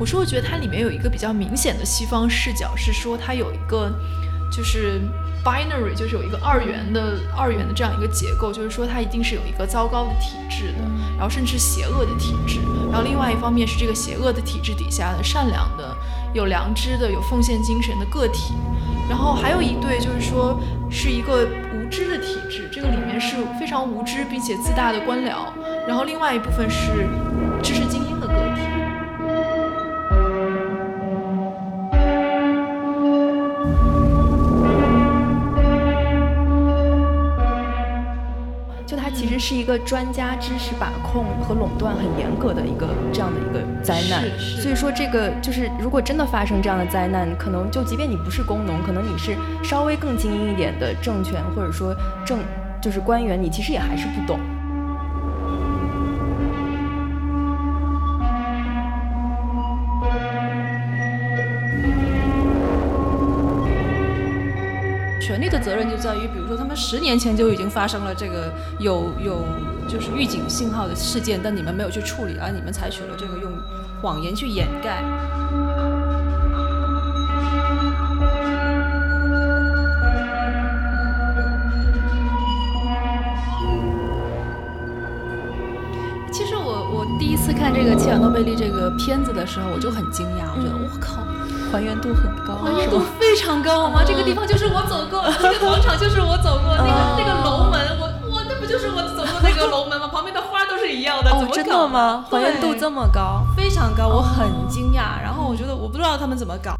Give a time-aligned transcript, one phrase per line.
[0.00, 3.92] 我说我觉得它里面有一个比较明显的西方视角，是说它有一个
[4.50, 4.98] 就是
[5.44, 10.78] binary，就是有一个二元的二元的这样一个结构，就是说它一定是有一个糟糕的体制的，
[11.18, 12.60] 然后甚至邪恶的体制，
[12.90, 15.94] 然后另外一方面是这个邪恶的体制底下的善良的、
[16.32, 18.54] 有良知的、有奉献精神的个体，
[19.06, 20.58] 然后还有一对就是说
[20.90, 25.44] 是一个无知的体制，这个里面是非常无知并且自大的官僚，
[25.86, 27.06] 然后另外一部分是
[27.62, 27.99] 知识精
[39.50, 49.34] 是一个专家知识把控和垄断很严格的一个这样的一个灾难，所以说这个就是如果真的发生这样的灾难，可能就即便你不是工农，可能你是
[49.64, 51.92] 稍微更精英一点的政权或者说
[52.24, 52.38] 政
[52.80, 54.38] 就是官员，你其实也还是不懂。
[66.00, 69.44] 在于，比如说他们十年前就已经发生了这个有有
[69.86, 73.52] 就是预警信号的事件，但你们没有去处理，而你们采取了这个用
[74.00, 75.04] 谎言去掩盖。
[86.32, 91.26] 其实我我第一次看这个切尔诺贝利这个片子的时候，我就很惊讶，我觉得我靠，
[91.70, 94.02] 还原度很高，还原度非常高，好吗？
[94.04, 100.08] 这个地方就是我走过， 这个广场就是我走过，那个那个楼门，我我那不就是我走过那个楼门吗？
[100.12, 102.24] 旁边的花都是一样的，怎哦，么真搞的吗？
[102.30, 103.44] 还原度这么高？
[103.56, 105.22] 非常高，我很惊讶。
[105.22, 106.74] 然后我觉得我不知道他们怎么搞。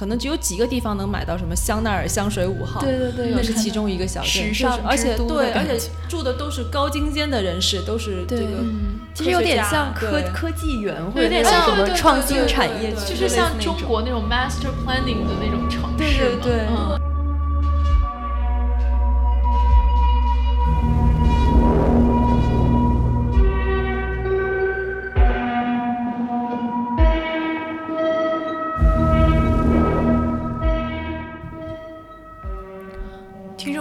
[0.00, 5.78] 可能只有几个地方能买到什么香奈儿香水五号，对对对那是其中一个小镇，时就是尚而且对，而且
[6.08, 8.98] 住的都是高精尖的人士，都是这个嗯。
[9.12, 17.09] 其实有点像科科学家对科技园或者有点像什么创新产业对，就是像中国那种 master planning 的那种城市对对嘛对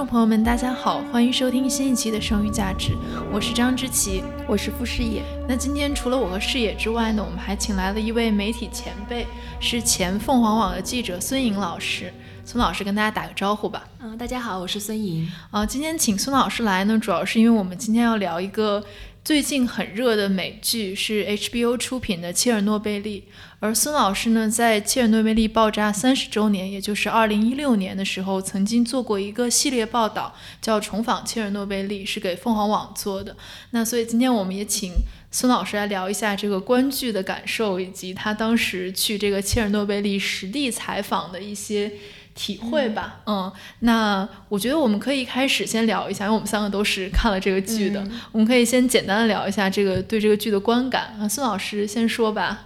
[0.10, 2.94] 朋友们，大家好，欢迎收听新一期的《剩余价值》，
[3.32, 4.24] 我是张之琪。
[4.48, 5.22] 我是傅诗野。
[5.48, 9.28] 那今天除了我和视野之外呢，我们还请来了一位媒体前辈，
[9.60, 12.12] 是前凤凰网的记者孙颖老师。
[12.44, 13.88] 孙老师跟大家打个招呼吧。
[14.00, 15.32] 嗯，大家好，我是孙莹。
[15.52, 18.84] 啊、今天请孙老师来呢，主要是因为我们今天要聊一个
[19.24, 23.22] 最近很热的美剧，是 HBO 出品的《切尔诺贝利》。
[23.62, 33.36] 而孙老师呢，在切尔诺贝利爆炸三十周年，也就是二零一六年的时候，曾经做过一个系列报道，叫《重访切尔诺贝利》，是给凤凰网做的。
[33.72, 34.94] 那所以今天我们也请
[35.30, 41.92] 孙老师来聊一下这个观剧的感受，以及他当时去这个切尔诺贝利实地采访的一些
[42.34, 43.20] 体会吧。
[43.26, 51.18] 嗯，那我觉得我们可以开始先聊一下，因为我们三个都是看了这个剧的，我们可以先简单的聊一下这个对这个剧的观感。
[51.20, 52.66] 啊，孙老师先说吧。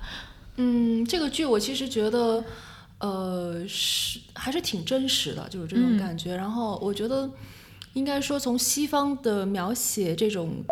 [0.58, 2.44] 嗯，这个剧我其实觉得，
[3.00, 6.36] 呃，是还是挺真实的，就是这种嗯感觉。
[6.36, 7.28] 然后我觉得，
[7.94, 10.64] 应该说从西方的描写这种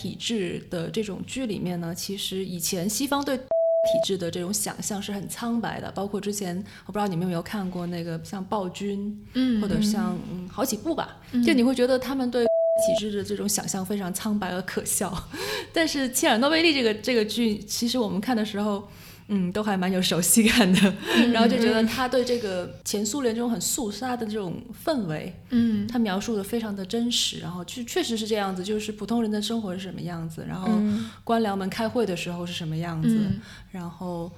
[0.00, 3.44] 体制的这种剧里面呢，其实以前西方对体
[4.02, 5.92] 制的这种想象是很苍白的。
[5.92, 6.56] 包括之前，
[6.86, 15.28] 我不知道你们有没有看过那个像暴君，嗯或者像嗯好几部吧，就你会觉得他们对体制的这种想象非常苍白和可笑。
[15.70, 18.88] 但是切尔诺贝利这个这个剧，其实我们看的时候。
[19.28, 20.94] 嗯，都还蛮有熟悉感的，
[21.32, 25.86] 然后就觉得他对这个前苏联这种很肃杀的这种氛围，嗯。
[25.86, 30.68] 他描述的非常的真实，然后确确实是这样子，就是普通人的生活是什么样子，然后
[31.24, 33.40] 官僚们开会的时候是什么样子，嗯。
[33.70, 34.32] 然后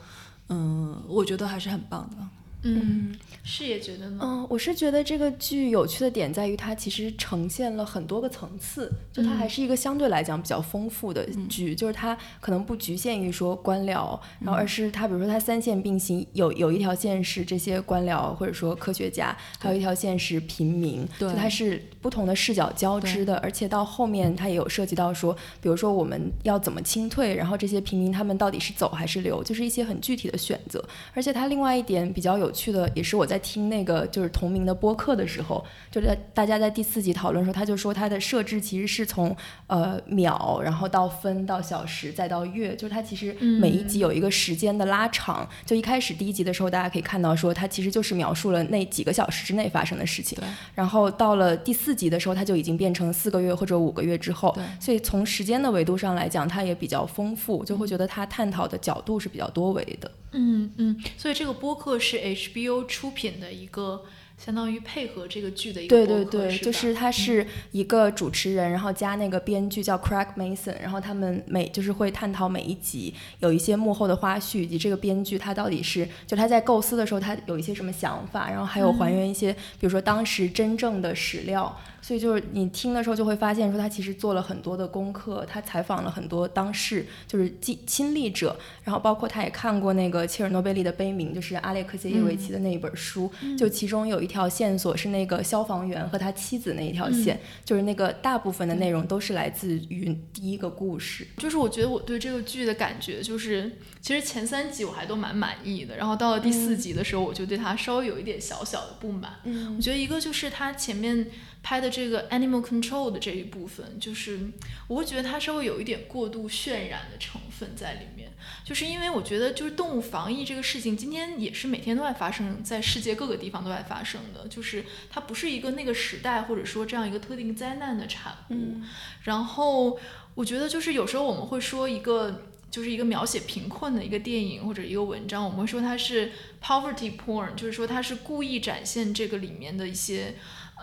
[0.49, 2.17] 嗯，我觉得还是很棒的。
[2.62, 4.19] 嗯，是也觉得呢。
[4.23, 21.31] 嗯，我是觉得这个剧有趣的点在于它其实呈现了很多个层次，就它还是一个相对来讲比较丰富的剧，就是它可能不局限于说官僚，然后而是它比如说它三线并行，有有一条线是这些官僚或者说科学家，还有一条线是平民，对。
[21.31, 30.85] 就它是不同的视角交织的，而且到后面它也有涉及到说，比如说我们要怎么清退，然后这些平民他们到底是走还是留，就是一些很具体的选择。
[31.15, 39.35] 而且它另外一点比较有有趣的，也是我在听那个就是同名的播客的时候，就在大家在第四集讨论的时候，他就说他的设置其实是从
[39.69, 45.49] 呃秒，然后到分到小时再到月，就是他其实每一集有一个时间的拉长。
[45.64, 50.37] 就一开始第一集的时候，大家可以看到说它其实就是描述了那几个小时之内发生的事情。
[50.75, 54.52] 然后到了第四集的时候，它就已经变成四个月或者五个月之后。
[54.81, 60.11] 所以从时间的维度上来讲，它也比较丰富，就会觉得它探讨的角度是比较多维的。
[60.32, 64.04] 嗯嗯，所以这个播客是 HBO 出品的一个。
[64.42, 81.78] 相当于配合这个剧的一个对对对，就是他是一个主持人，然后加那个编剧叫 Craig Mason，然后他们每就是会探讨每一集有一些幕后的花絮，以及这个编剧他到底是就他在构思的时候他有一些什么想法，然后还有还原一些比如说当时真正的史料。
[82.11, 101.25] 所以就是你听的时候就会发现，说他其实做了很多的功课，他采访了很多当事，就是亲亲历者，然后包括他也看过那个切尔诺贝利的悲鸣，就是阿列克谢耶维奇的那一本书，就其中有一条线索是那个消防员和他妻子那一条线，就是那个大部分的内容都是来自于第一个故事。
[101.37, 103.71] 就是我觉得我对这个剧的感觉就是，
[104.01, 109.31] 其实前三集我还都蛮满意的，然后到了第四集的时候，我就对他稍微有一点小小的不满。
[109.45, 111.29] 嗯，我觉得一个就是他前面。
[111.62, 114.41] 拍的这个 animal control 的这一部分，就是
[114.89, 118.33] 我会觉得它稍微有一点过度渲染的成分在里面，
[118.65, 128.81] 就是因为我觉得就是动物防疫这个事情，今天也是每天都在发生在世界各个地方都在发生的，就是它不是一个那个时代或者说这样一个特定灾难的产物。
[129.25, 129.99] 然后
[130.35, 136.33] 我觉得就是有时候我们会说一个就是一个描写贫困的一个电影或者一个文章，我们会说它是
[136.65, 140.35] poverty porn，就是说它是故意展现这个里面的一些。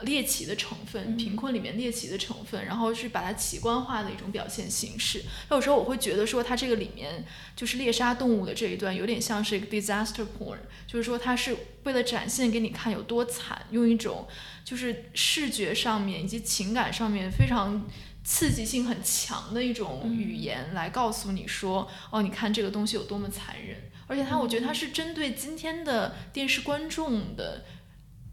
[0.03, 5.23] 猎奇的成分，贫困里面猎奇的成分，然后是把它奇观化的一种表现形式。
[5.49, 14.27] 有时候我会觉得说，它这个里面就是猎杀动物的这一段，有点像是一个 disaster porn，就是说它是为了展现给你看有多惨，用一种
[14.63, 17.85] 就是视觉上面以及情感上面非常
[18.23, 23.77] 刺激性很强的一种语言来告诉你说，哦，你看这个东西有多么残忍。
[24.09, 27.65] 而且它，我觉得它是针对今天的电视观众的。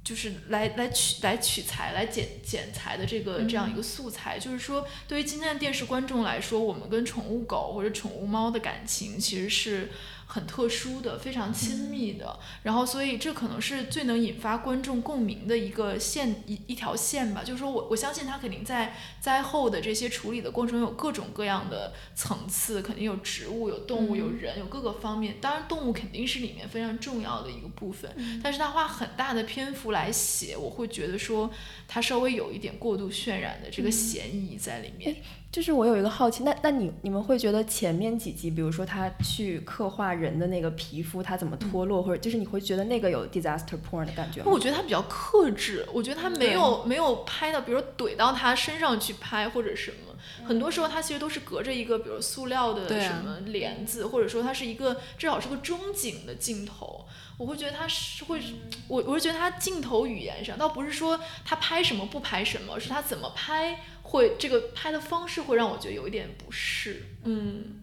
[0.05, 9.91] 就是来来取来取材来剪剪裁的这个这样一个素材，就是说，对于今天的电视观众来说，我们跟宠物狗或者宠物猫的感情其实是。
[10.35, 17.45] 很特殊的，非常亲密的，然后所以这可能是最能引发观众共鸣的一个线一一条线吧。
[17.45, 25.37] 就是说我我相信他肯定在灾后的这些处理的过程中有各种各样的层次，肯定有植物、有动物、有人、有各个方面。
[25.41, 28.11] 当然动物肯定是里面非常重要的一个部分，
[28.43, 31.49] 但是他花很大的篇幅来写，我会觉得说
[31.87, 35.15] 他稍微有一点过度渲染的这个嫌疑在里面。
[35.55, 44.51] 就是我有一个好奇，那那你你们会觉得前面几集，比如说他去刻画人的那个皮肤，他怎么脱落，或者就是你会觉得那个有 disaster porn 的感觉吗？
[44.51, 57.07] 我觉得他比较克制，我觉得他没有没有拍到，比如怼到他身上去拍或者什么，很多时候他其实都是隔着一个比如塑料的什么帘子，或者说它是一个至少是个中景的镜头。
[57.37, 58.41] 我会觉得他是会，
[58.89, 67.81] 我我是觉得他镜头语言上倒不是说他拍什么不拍什么，是他怎么拍会这个拍的方式会让我觉得有一点不适，嗯。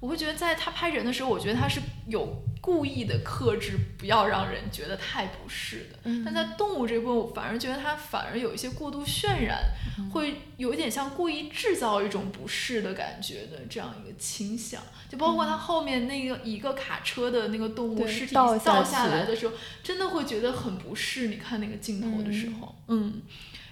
[0.00, 5.98] 我会觉得，在他拍人的时候，我觉得他是有故意的克制，不要让人觉得太不适的。
[6.22, 9.58] 但在动物这部分，我反而觉得它反而有一些过度渲染，
[10.12, 14.82] 会有一点像故意制造一种不适的感觉的这样一个倾向。
[15.08, 21.28] 就包括它后面那个一个卡车的那个动物尸体倒下来的时候，真的会觉得很不适。
[21.28, 23.22] 你看那个镜头的时候，嗯。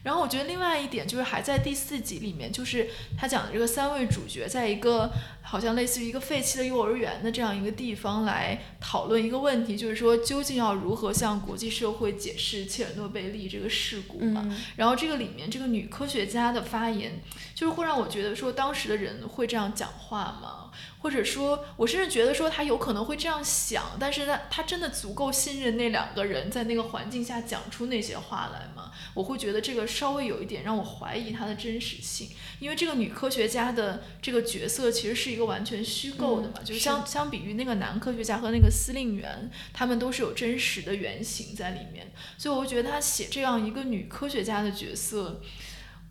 [0.07, 5.11] 然后我觉得另外一点就是还在第四集里面，就是他讲的这个三位主角在一个
[5.43, 14.49] 好像类似于一个废弃的幼儿园的这样一个地方来讨论一个问题，就是说究竟要如何向国际社会解释切尔诺贝利这个事故嘛？
[14.77, 17.21] 然后这个里面这个女科学家的发言，
[17.53, 20.71] 就是会让我觉得说当时的人会这样讲话吗？
[21.01, 28.76] 或者说，我甚至觉得说他有可能会这样想，但是他他真的足够信任那两个人在那个环境下讲出那些话来吗？
[29.15, 32.29] 我会觉得这个稍微有一点让我怀疑他的真实性，
[32.61, 45.41] 因为这个女科学家的这个角色其实是一个完全虚构的嘛，就是相相比于那个男科学家和那个司令员，他们都是有真实的原型在里面，所以我会觉得他写这样一个女科学家的角色，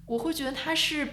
[0.06, 1.08] 我会觉得他是。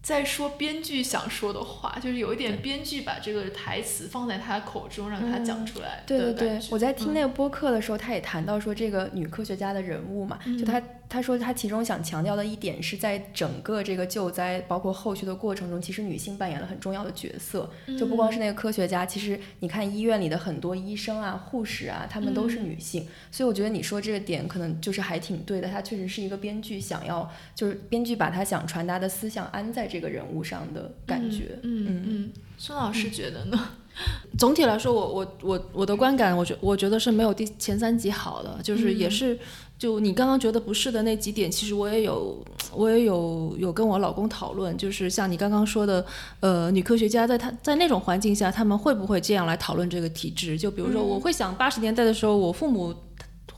[0.00, 6.02] 在说编剧想说的话，就是有一点编剧把这个台词放在他口中，让他讲出来。
[6.06, 17.70] 对对对，我在听那个播客的时候，他也谈到说这个女科学家的人物嘛，就他他说他其中想强调的一点是在整个这个救灾包括后续的过程中，其实女性扮演了很重要的角色。
[17.98, 23.06] 就不光是那个科学家，其实你看医院里的很多医生啊、护士啊，他们都是女性。
[23.30, 31.58] 所以我觉得你说这个点可能就是还挺对的，他确实是一个编剧想要，就是编剧把他想传达的思想安在这个人物上的感觉。
[31.62, 33.58] 嗯嗯，孙老师觉得呢？
[34.38, 39.36] 总体来说，我我我我的观感，我觉我觉得是没有第前三集好的，就是也是
[39.78, 42.36] 就你刚刚觉得不是的那几点，其实我也有
[42.74, 46.04] 我也有有跟我老公讨论，就是像你刚刚说的，
[46.40, 50.58] 呃，女科学家在她在那种环境下，他们会不会这样来讨论这个体制？
[50.58, 52.94] 就比如说，我会想八十年代的时候，我父母。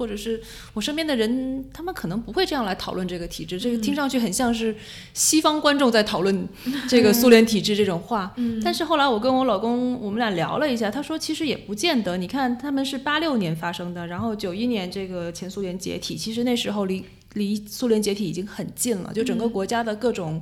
[0.01, 0.41] 或者是
[0.73, 3.61] 我身边的人，他们可能不会这样来讨论这个体制。
[3.61, 4.75] 这个听上去很像是
[5.13, 6.49] 西方观众在讨论
[6.89, 8.35] 这个苏联体制这种话。
[8.65, 12.17] 但是后来我跟我老公我们俩聊了一下，他说其实也不见得。
[12.17, 17.05] 你看他们是八六年发生的，然后九一年这个前苏联解体，其实那时候离
[17.35, 20.41] 离苏联解体已经很近了，就整个国家的各种。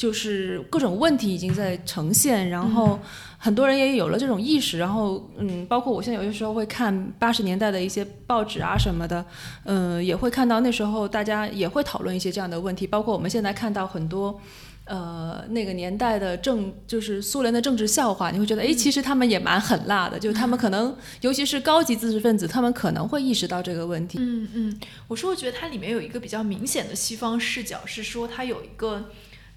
[0.00, 2.98] 就是各种问题已经在呈现，然后
[3.36, 9.22] 很多人也有了这种意识，然后嗯，包括我现在有些时候会看八十年代的一些报纸啊什么的，
[9.64, 14.40] 嗯，也会看到那时候大家也会讨论一些这样的问题，包括我们现在看到很多
[14.86, 24.16] 呃那个年代的政，就是苏联的政治笑话，你会觉得哎，其实他们也蛮狠辣的，就是他们可能尤其是高级知识分子，他们可能会意识到这个问题。
[24.18, 29.04] 嗯嗯，我说我觉得它里面有一个比较明显的西方视角，是说它有一个。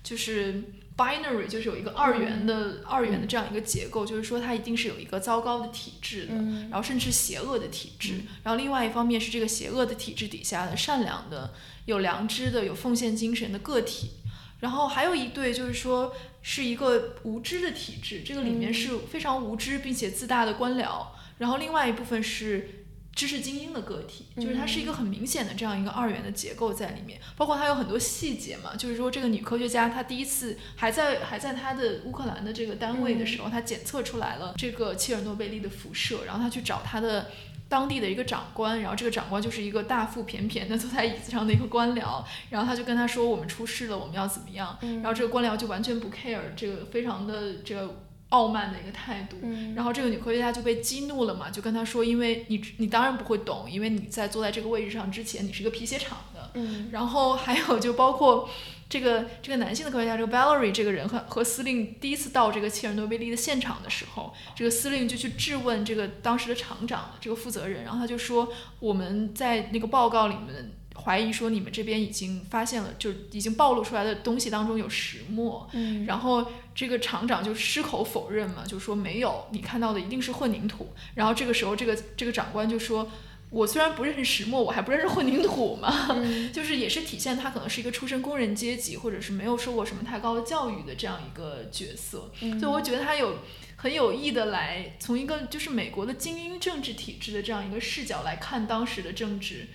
[0.03, 0.61] 就是
[0.97, 6.35] binary，就是有一个二元的二元的这样一个结构，就是说它一定是有一个糟糕的体质的，
[6.69, 11.53] 然后甚至邪恶的体质，然后另外一方面是这个邪恶的体质底下的善良的、
[11.85, 14.11] 有良知的、有奉献精神的个体，
[14.59, 21.07] 然后还有一对就是说是一个无知的体质，这个里面是非常无知并且自大的官僚，
[21.37, 22.81] 然后另外一部分是。
[23.15, 37.29] 知识精英的个体，就是它是一个很明显的这样一个二元的结构在里面，包括它有很多细节嘛，就是说这个女科学家她第一次还在还在她的乌克兰的这个单位的时候，她检测出来了这个切尔诺贝利的辐射，然后她去找她的
[37.69, 47.99] 当地的一个长官，然后这个长官就是一个大腹便便的坐在椅子上的一个官僚，然后他就跟他说我们出事了，我们要怎么样，然后这个官僚就完全不 care，这个非常的这个。
[48.33, 49.37] 傲慢的一个态度，
[49.75, 56.49] 然后这个女科学家就被激怒了嘛，就跟他说，因为你你当然不会懂，因为你在坐在这个位置上之前，你是一个皮鞋厂的。
[56.55, 58.49] 嗯， 然后还有就包括
[58.89, 70.71] 这个这个男性的科学家，这个 Valerie 这个人和和司令第一次到这个切尔诺贝利的现场的时候，这个司令就去质问这个当时的厂长这个负责人，然后他就说我们在那个报告里面。
[70.95, 76.45] 怀疑说你们这边已经发现了，就已经暴露出来的东西当中有石墨，嗯，然后
[76.75, 80.93] 这个厂长就矢口否认嘛，就说没有，你看到的一定是混凝土。
[81.15, 83.11] 然后这个时候，这个这个长官就说，
[83.49, 86.15] 我虽然不认识石墨，我还不认识混凝土嘛，
[86.53, 92.31] 就是也是体现他可能是一个出身工人阶级，或者是没有受过什么太高的教育的这样一个角色。
[92.59, 93.39] 所以我觉得他有
[93.75, 99.67] 很有意的来从一个就是美国的精英政治体制的这样一个视角来看当时的政治。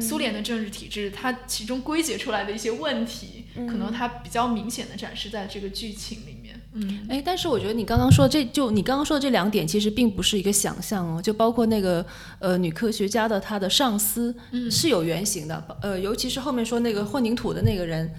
[0.00, 6.60] 苏联的政治体制，它其中归结出来的一些问题，可能它比较明显的展示在这个剧情里面。
[6.74, 12.04] 嗯，哎，但是我觉得你刚刚说这就你刚刚说的这两点，其实并不是一个想象哦，就包括那个
[12.38, 14.34] 呃女科学家的她的上司
[14.70, 18.10] 是有原型的，呃，尤其是后面说那个混凝土的那个人，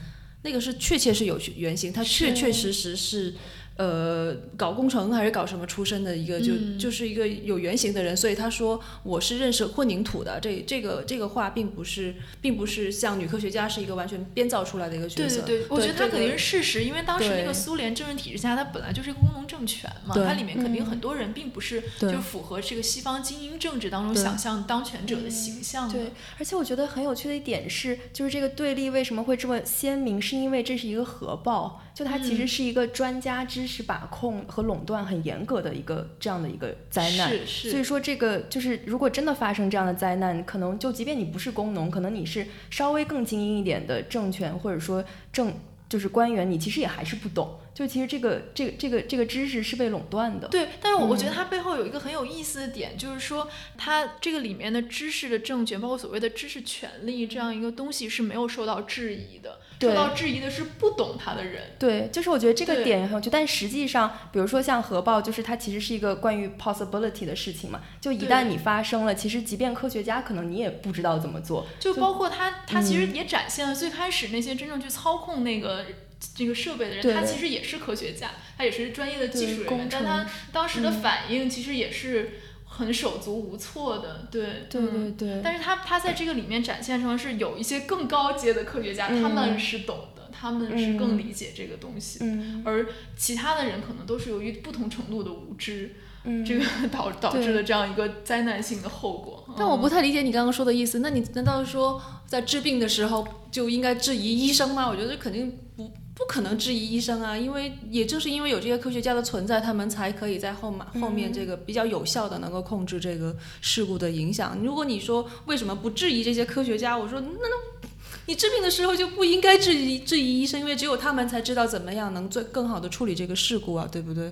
[0.43, 3.33] 那个是确切是有原型，他确确实实是。
[3.75, 10.39] 呃，搞工程还是搞什么出身的一个，就就是一个有原型的人，所以他说我是认识混凝土的。
[10.39, 15.41] 这这个这个话并不是，并不是像女科学家是一个完全编造出来的一个角色。
[15.41, 25.97] 对对对，我觉得他肯定是事实，因为当时那个苏联政治体制下，它本来就是一个工农政权嘛，它里面肯定很多人并不是就符合这个西方精英政治当中想象当权者的形象的。
[25.97, 31.82] 对，而且我觉得很有趣的一点是，就是这个对立为什么会这么鲜明，是因为这是一个核爆。
[31.93, 45.53] 就它其实是一个专家知识把控和垄断很严格的一个这样的一个灾难，所以说这个就是如果真的发生这样的灾难，可能就即便你不是工农，可能你是稍微更精英一点的政权或者说政
[45.87, 47.59] 就是官员，你其实也还是不懂。
[47.73, 50.47] 就其实这个这个这个这个知识是被垄断的。
[50.47, 53.47] 对，但是我我觉得它背后有一个很有意思的点，就是说
[53.77, 59.59] 它这个里面的知识的政权，包括所谓的知识权利这样一个东西是没有受到质疑的。
[59.79, 61.61] 受到质疑的是不懂它的人。
[61.77, 63.29] 对，就是我觉得这个点很有趣。
[63.29, 67.81] 但实际上，比如说像核爆，就是它其实是一个关于 possibility 的事情嘛。
[67.99, 71.67] 就一旦你发生了，其实即便科学家可能你也不知道怎么做。
[71.79, 75.85] 就包括他，他其实也展现了最开始那些真正去操控那个。
[76.33, 82.39] 这个设备的人，他其实也是科学家，他也是专业的技术人员，但他当时的嗯反应其实也是
[82.75, 85.15] 很手足无措的，对对对嗯。
[85.15, 89.21] 对，但是他他在这个里面展现成是有一些更高阶的科学家，嗯。
[89.21, 92.63] 他们是懂的，他们是更嗯理解这个东西，嗯。
[92.65, 99.45] 而其他的人可能都是由于不同程度的无知，嗯，这个导导致对了这样一个灾难性的后果。
[99.55, 99.89] 但我不嗯。
[99.91, 100.97] 太理解你刚刚说的意思。
[100.99, 104.89] 那你难道说在治病的时候就应该质疑医生吗？
[104.89, 114.57] 我觉得肯定不不可能质疑医生啊，因为也正是因为有这些科学家的存在，他们才可以在后面后面这个比较有效的能够控制这个事故的影响。
[114.63, 117.79] 如果你说为什么不质疑这些科学家，我说那那。
[118.25, 124.31] 你治病的时候就不应该质疑质疑医生，因为只有他们才知道怎么样能最更好的处理这个事故啊，对不对？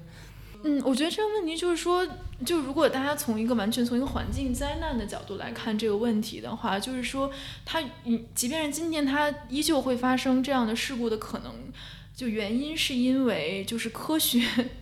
[0.63, 2.07] 嗯，我觉得这个问题就是说，
[2.45, 7.31] 就如果大家从一个完全从一个环境灾难的角度来看这个问题的话，就是说，
[7.65, 11.51] 它嗯，即便是今天它依旧会发生这样的事故的可能，
[12.15, 14.39] 就原因是因为就是科学，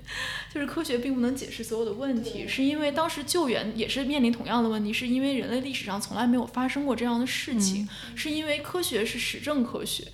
[0.53, 10.05] 就是科学并不能解释所有的问题，是因为当时救援也是面临同样的问题，是因为人类历史上从来没有发生过这样的事情，是因为科学是实证科学。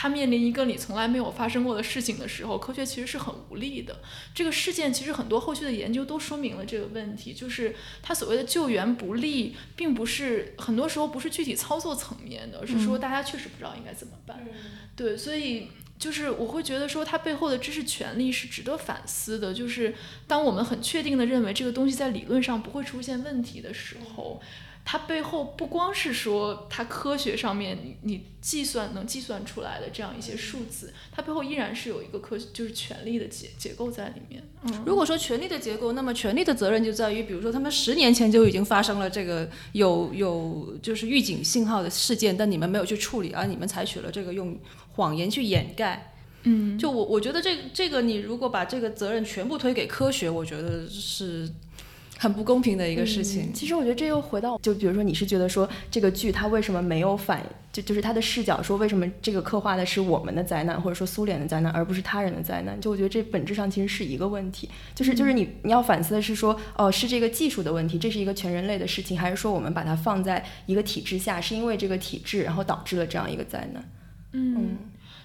[0.00, 3.98] 它面临一个你从来没有发生过的事情的时候，科学其实是很无力的。
[4.32, 14.46] 这个事件其实很多后续的研究都说明了这个问题，就是它所谓的救援不力，并不是很多时候不是具体操作层面的，而是说大家确实不知道应该怎么办。
[14.94, 15.66] 对，所以
[15.98, 19.52] 就是我会觉得说，它背后的知识权利是值得反思的。
[19.52, 19.96] 就是
[20.28, 24.40] 当我们很确定的认为这个东西在理论上不会出现问题的时候。
[24.90, 34.42] 它背后不光是说它科学上面你你计算能计算出来的这样一些数字，它背后依然是有一个科就是权力的结结构在里面。
[34.62, 44.58] 嗯，如果说权力的结构，那么权力的责任就在于，比如说他们十年前就已经发生了这个有有就是预警信号的事件，但你们没有去处理，而你们采取了这个用
[44.92, 46.14] 谎言去掩盖。
[46.44, 51.46] 嗯，就我我觉得这这个你如果把这个责任全部推给科学，我觉得是
[52.18, 53.44] 很不公平的一个事情。
[53.44, 62.78] 嗯其实我觉得这又回到，就比如说你是觉得说这个剧它为什么没有反，就就是它的视角说为什么这个刻画的是我们的灾难，或者说苏联的灾难，而不是他人的灾难？
[62.80, 73.90] 就我觉得这本质上其实是一个问题，就是就是你你要反思的是说，哦，是这个技术的问题，这是一个全人类的事情，还是说我们把它放在一个体制下，是因为这个体制然后导致了这样一个灾难？
[74.32, 74.76] 嗯，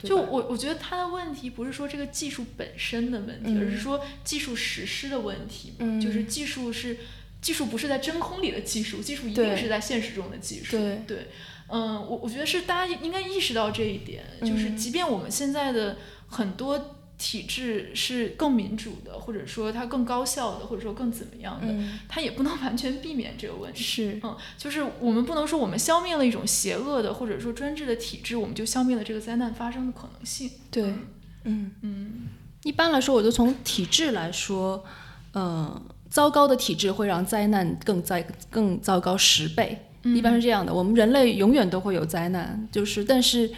[0.04, 5.74] 就我我觉得他的问题不是说这个技术本身的问题，嗯而是说技术实施的问题。
[5.80, 6.98] 嗯就是技术是
[7.42, 10.78] 技术不是在真空里的技术，技术一定是在现实中的技术。
[10.78, 11.28] 对
[11.70, 14.78] 嗯，我我觉得是大家应该意识到这一点，就是嗯。
[14.78, 23.84] 即便我们现在的很多体制是更民主的，或者说它更高效的，或者说更怎么样的，嗯，它也不能完全避免这个问题。
[23.84, 30.50] 是，嗯，就是我们不能说我们消灭了一种邪恶的或者说专制的体制，我们就消灭了这个灾难发生的可能性。
[30.70, 30.94] 对，
[31.44, 32.28] 嗯嗯
[32.64, 34.84] 一般来说，我就从体制来说，
[35.34, 39.88] 嗯、糟糕的体制会让灾难更灾更糟糕十倍。
[40.04, 43.50] 一般是这样的，我们人类永远都会有灾难，就是但是，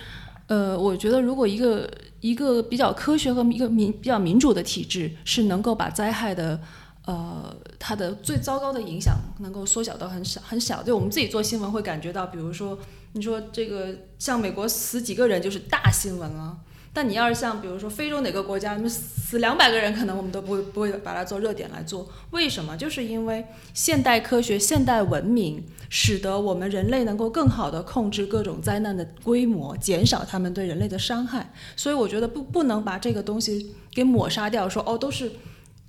[0.48, 1.90] 呃，我觉得如果一个
[2.22, 6.60] 一个比较科学和一个民比较民主的体制是能够把灾害的。
[7.08, 10.82] 呃，它的最糟糕的影响能够缩小到很小很小。
[10.82, 12.76] 就我们自己做新闻会感觉到，比如说，
[13.14, 16.58] 你说这个像美国死几个人就是大新闻了，
[16.96, 22.08] 但你要是像比如说非洲哪个国家，那么死两百个人，可能我们都不会不会把它做热点来做。
[22.32, 22.78] 为什么？
[22.78, 31.52] 就是因为现代科学、现代文明，使得我们人类能够更好的控制各种灾难的规模，减少他们对人类的伤害。
[31.76, 35.30] 所以我觉得不不能把这个东西给抹杀掉，说哦都是。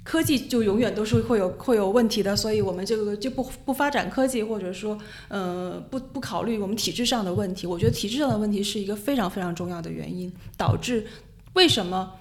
[0.06, 7.66] 科技就永远都是会有会有问题的，所以我们这个就不不发展科技，或者说，呃，不不考虑我们体制上的问题。
[7.66, 11.04] 我觉得体制上的问题是一个非常非常重要的原因，导致
[11.54, 12.12] 为什么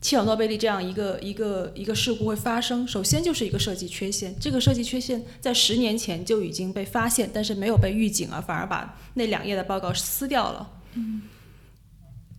[0.00, 2.88] 切尔诺贝利这样一个一个一个事故会发生。
[2.88, 10.70] 首先就是一个设计缺陷，这个设计缺陷在十年前就已经被发现，但是没有被预警啊，反而把那两页的报告撕掉了。
[10.94, 11.20] 嗯，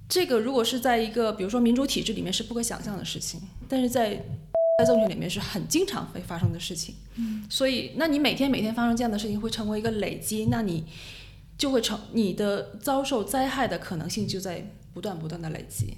[0.09, 4.23] 这个如果是在一个比如说民主体制里面是不可想象的事情，但是在
[4.77, 10.85] 在政权里面是很经常会发生的事情，嗯，所以那你每天每天发生这样的事情会成为一个累积，那你
[11.57, 15.97] 就会成你的遭受灾害的可能性就在不断不断的累积。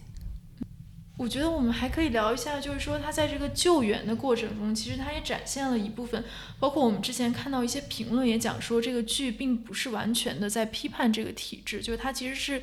[1.17, 6.23] 我觉得我们还可以聊一下，就是说他在这个救援的过程中，其实他也展现了一部分，
[6.59, 12.61] 包括我们之前看到一些评论也讲说，这个剧并不是完全的在批判这个体制，就是它其实是，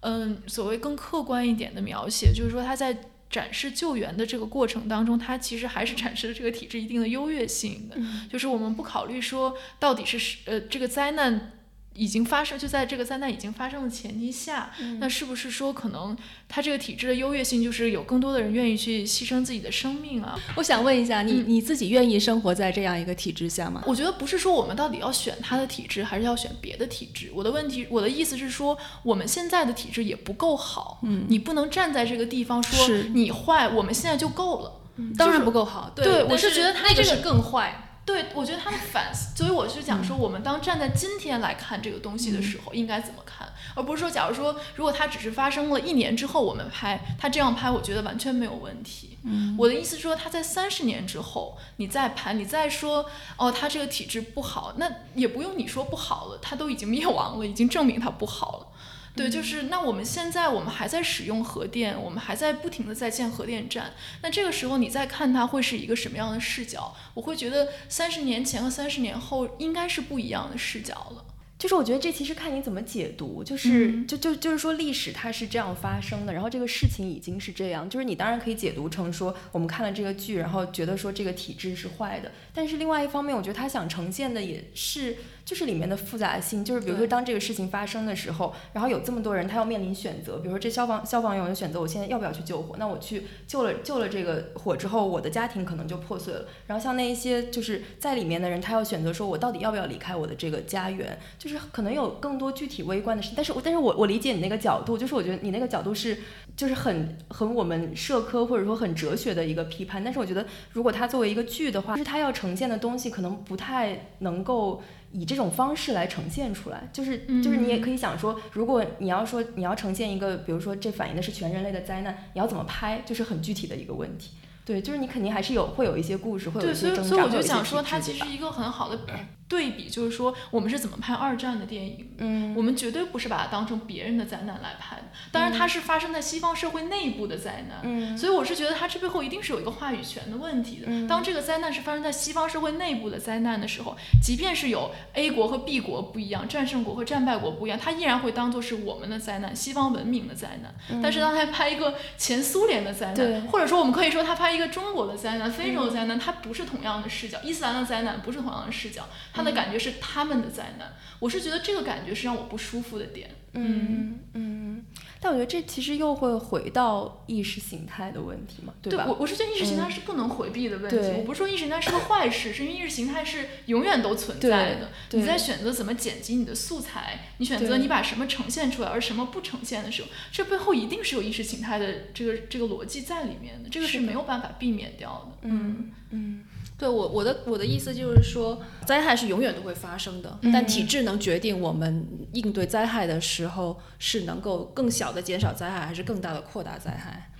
[0.00, 2.94] 嗯，所谓更客观一点的描写，就是说他在
[3.34, 7.96] 展示救援的这个过程当中，它其实还是展示了这个体制一定的优越性的，
[8.30, 11.53] 就是我们不考虑说到底是呃这个灾难。
[11.94, 16.16] 已经发生，就在这个灾难已经发生的前提下，那是不是说可能
[16.48, 20.38] 他这个体制的优越性就是有更多的人愿意去牺牲自己的生命啊？
[20.56, 23.82] 我想问一下，你你自己愿意生活在这样一个体制下吗？
[23.86, 27.30] 我觉得不是说我们到底要选他的体制，还是要选别的体制。
[27.34, 31.00] 我的问题，我的意思是说，我们现在的体制也不够好。
[31.04, 34.80] 嗯，你不能站在这个地方说你坏，我们现在就够了。
[35.18, 35.90] 当然不够好。
[35.94, 37.83] 对，我是觉得他这个是更坏。
[38.04, 49.18] 对，我觉得他的反思， 所以我是讲说，我们当站在今天来看这个东西的时候，应该怎么看，而不是说，假如说，如果它只是发生了一年之后我们拍，他这样拍，我觉得完全没有问题。
[49.24, 53.06] 嗯，我的意思说，他在三十年之后你再拍，你再说，
[53.38, 58.66] 哦，他这个体质不好，那也不用你说不好了，他都已经灭亡了，已经证明他不好了。
[59.16, 63.92] 对，就是那我们现在我们还在使用核电，我们还在不停的在建核电站。
[64.22, 66.92] 那这个时候你再看它会是一个什么样的视角？
[67.14, 71.24] 我会觉得三十年前和三十年后应该是不一样的视角了。
[71.56, 77.88] 就是我觉得这其实看你怎么解读，就是就就就是说历史它是这样发生的，然后这个事情已经是这样。
[77.88, 82.32] 就是你当然可以解读成说我们看了这个剧，然后觉得说这个体制是坏的。
[82.52, 85.16] 但是另外一方面，我觉得他想呈现的也是。
[85.44, 92.76] 就是里面的复杂性，就是比如说当这个事情发生的时候，然后有这么多人，他要面临选择，比如说这消防消防员选择，我现在要不要去救火？
[92.78, 96.46] 那我去救了救了这个火之后，我的家庭可能就破碎了。
[96.66, 101.18] 然后像那一些就是在里面的人，他要选择说我到底要不要离开我的这个家园？
[101.38, 103.32] 就是可能有更多具体微观的事。
[103.36, 106.16] 但是我但是我我理解你那个角度，就是我觉得你那个角度是
[106.56, 110.02] 就是很很我们社科或者说很哲学的一个批判。
[110.02, 114.82] 但是我觉得如果它作为一个剧的话，就是它要呈现的东西可能不太能够。
[115.16, 124.30] 以这种方式来呈现出来，就是就是你也可以想说，如果你要说你要呈现一个，比如说这反映的是全人类的灾难，你要怎么拍，就是很具体的一个问题。
[124.64, 128.98] 对，就是你肯定还是有会有一些故事，会有一些挣扎，所以所以我就想说，它其实一个很好的
[129.46, 132.14] 对比，就是说我们是怎么拍二战的电影。
[132.16, 135.02] 嗯，我们绝对不是把它当成别人的灾难来拍的。
[135.30, 137.80] 当然，它是发生在西方社会内部的灾难。
[137.82, 141.06] 嗯，所以我是觉得它这背后一定是有一个话语权的问题的。
[141.06, 151.02] 当这个灾难是发生在西方社会内部的灾难的时候，即便是有 A 国和 B 国不一样，战胜国和战败国不一样，它依然会当做是我们的灾难，西方文明的灾难。
[151.02, 155.38] 但是当他拍一个前苏联的灾难，或者说我们可以说他拍一个中国的灾。
[155.38, 160.92] 难，非洲的灾难，它不是同样的视角；伊斯兰的灾难不是同样的视角，它的感觉是他们的灾难。
[161.18, 163.30] 我是觉得这个感觉是让我不舒服的点。
[163.54, 164.84] 嗯嗯。
[165.24, 169.06] 但我觉得这其实又会回到意识形态的问题嘛，对吧？
[169.08, 170.98] 我我是觉得意识形态是不能回避的问题。
[171.16, 174.90] 我不是说意识形态是个坏事，是因为意识形态是永远都存在的。
[175.12, 185.48] 你在选择怎么剪辑你的素材，你选择你把什么呈现出来，而什么不呈现的时候，这背后一定是有意识形态的这个这个逻辑在里面的，这个是没有办法避免掉的。
[185.48, 186.44] 嗯嗯。
[186.76, 197.30] 对我我的我的意思就是说，灾害是永远都会发生的，但体制能决定我们应对灾害的时候是能够更小的减少灾害，还是更大的扩大灾害。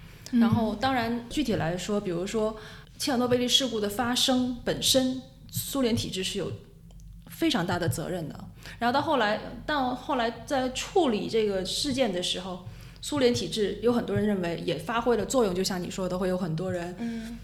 [0.41, 2.57] 然后，当然具体来说，比如说
[2.97, 5.21] 切尔诺贝利事故的发生本身，
[5.51, 6.51] 苏联体制是有
[7.27, 8.45] 非常大的责任的。
[8.79, 12.65] 然后到后来，到后来在处理这个事件的时候，
[13.01, 17.37] 苏联体制有很多人认为也发挥了作用，就像你说的，会有很多人。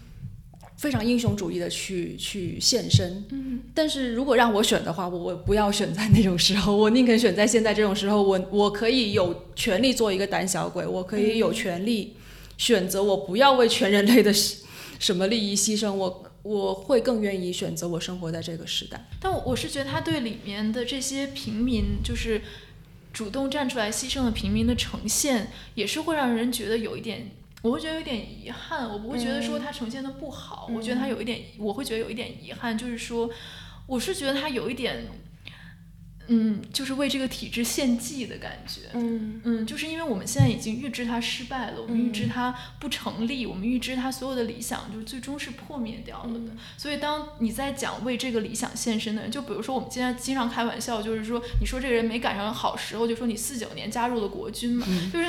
[0.81, 12.15] 非常英雄主义的去去献身，嗯，但是如果让我选的话，我我不要选在那种时候，我宁肯选在现在这种时候，我我可以有权利做一个胆小鬼，我可以有权利
[12.57, 14.33] 选择我不要为全人类的
[14.97, 19.07] 什么利益牺牲，我我会更愿意选择我生活在这个时代。
[19.19, 22.41] 但我是觉得他对里面的这些平民，就是
[23.13, 27.29] 主动站出来牺牲的平民的呈现，也是会让人觉得有一点。
[27.61, 33.29] 我会觉得有点遗憾，我不会觉得说它呈现的不好，我觉得它有一点，我会觉得有一点遗憾，就是说，
[33.85, 35.07] 我是觉得它有一点。
[36.33, 38.83] 嗯，就是为这个体制献祭的感觉。
[38.93, 46.51] 嗯嗯，就是因为我们现在已经预知它失败了，我们预知它不成立，我们预知它所有的理想就是最终是破灭掉了的。
[46.77, 55.27] 所以，当你在讲为这个理想献身的人，就比如说我们现在经常开玩笑，就是说你说这个人没赶上好时候，就说你四九年加入了国军嘛，就是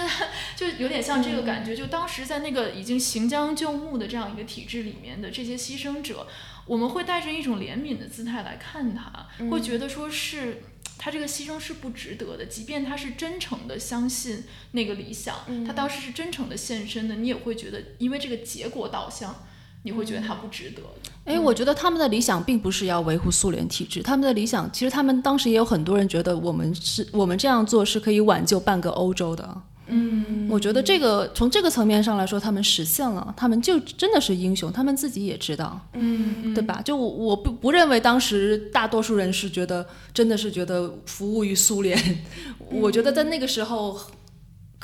[0.54, 1.74] 就有点像这个感觉。
[1.74, 6.28] 就当时在那个已经行将就木的这样一个体制里面的这些牺牲者，
[6.66, 10.62] 我们会带着一种怜悯的姿态来看他，会觉得说是。
[10.98, 15.34] 他这个牺牲是不值得的，即便他是真诚的相信那个理想，
[15.66, 19.34] 他当时是真诚的献身的，你也会觉得，因为这个结果导向，
[19.82, 20.82] 你会觉得他不值得。
[21.24, 29.62] 哎，我觉得他们的理想并不是要维护苏联体制，他们的理想其实他们当时也有很多人觉得，我们是我们这样做是可以挽救半个欧洲的。
[29.92, 36.82] 嗯我觉得这个从这个层面上来说，他们实现了，他们就真的是英雄，他们自己也知道，嗯，对吧？
[36.84, 41.96] 就我我不不认为当时大多数人是觉得真的是觉得服务于苏联，
[42.70, 43.98] 我觉得在那个时候。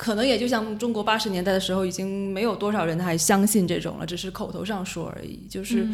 [0.01, 5.45] 可能也就像中国八十年代的时候，已经没有多少人还相信这种了，只是口头上说而已。
[5.49, 5.85] 就是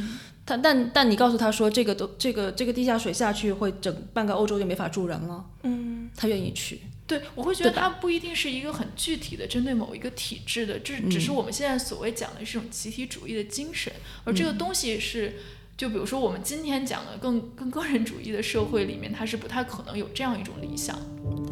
[0.46, 6.82] 他，但但你告诉他说这个都这个这个地下水下去会整半个欧洲就没法住人了，嗯，他愿意去。
[7.08, 15.36] 对，我会觉得它不一定是一个很具体的针对某一个体制的，这只是我们现在所谓讲的是一种集体主义的精神，而这个东西是，
[15.78, 21.00] 就比如说我们今天讲的更更个人主义的社会里面，它是不太可能有这样一种理想。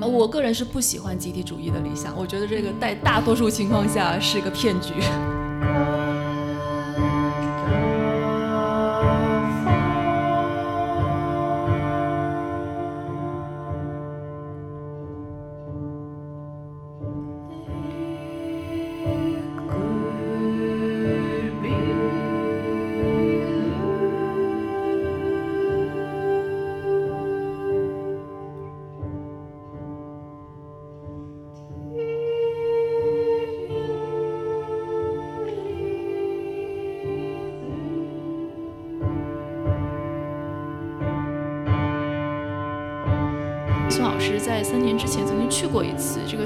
[0.01, 4.91] 呃我个人是不喜欢集体主义的理想，我觉得这个在大多数情况下是个骗局。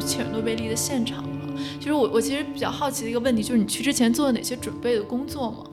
[0.07, 1.41] 切尔诺贝利的现场啊。
[1.79, 5.65] 其实我我其实比较好奇的一个问题，就是你去之前做了哪些准备的工作吗？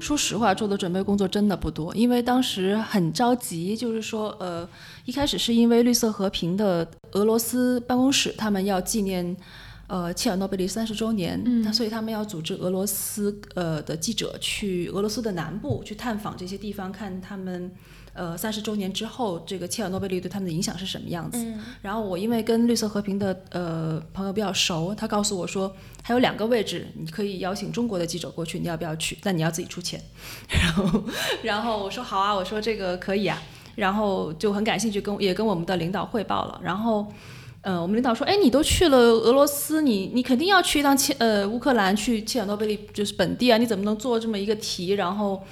[0.00, 4.68] 说实话，做的准备工作真的不多，因为当时很着急，就是说，呃，
[5.04, 9.36] 一开始是因为绿色和平的俄罗斯办公室，他们要纪念。
[9.88, 17.70] 呃，切尔诺贝利三十周年，嗯那所以他们要组织俄罗斯呃的记者去俄罗斯的南部去探访这些地方，看他们
[18.16, 21.38] 呃三十周年之后这个切尔诺贝利对他们的影响是什么样子。
[21.38, 29.16] 嗯然后我因为跟绿色和平的呃朋友比较熟，他告诉我说还有两个位置，你可以邀请中国的记者过去，你要不要去？
[29.22, 30.00] 但你要自己出钱。
[30.48, 31.04] 然后
[31.42, 33.40] 然后我说好啊，我说这个可以啊，
[33.74, 37.06] 然后就很感兴趣跟也跟我们的领导汇报了，然后。
[37.62, 45.42] 呃，我们领导说，哎，你都去了俄罗斯，你你肯定要去一趟切呃乌克兰，去切尔诺贝利就是本地啊，你怎么能做这么一个题，然后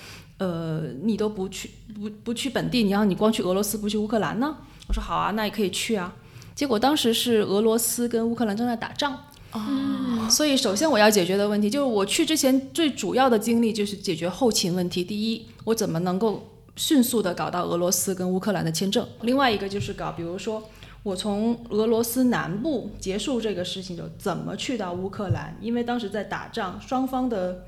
[0.44, 4.56] 呃你都不去不不去本地，你要你光去俄罗斯不去乌克兰呢？
[4.88, 6.14] 我说好啊，那也可以去啊。
[6.54, 9.18] 结果当时是俄罗斯跟乌克兰正在打仗，
[9.54, 15.02] 嗯所以首先我要解决的问题就是我去之前最主要的精力就是解决后勤问题。
[15.02, 19.06] 第一，我怎么能够迅速的搞到俄罗斯跟乌克兰的签证？
[19.22, 20.62] 另外一个就是搞，比如说
[21.02, 25.56] 我从俄罗斯南部结束这个事情就，怎么去到乌克兰？
[25.60, 27.64] 因为当时在打仗，双方的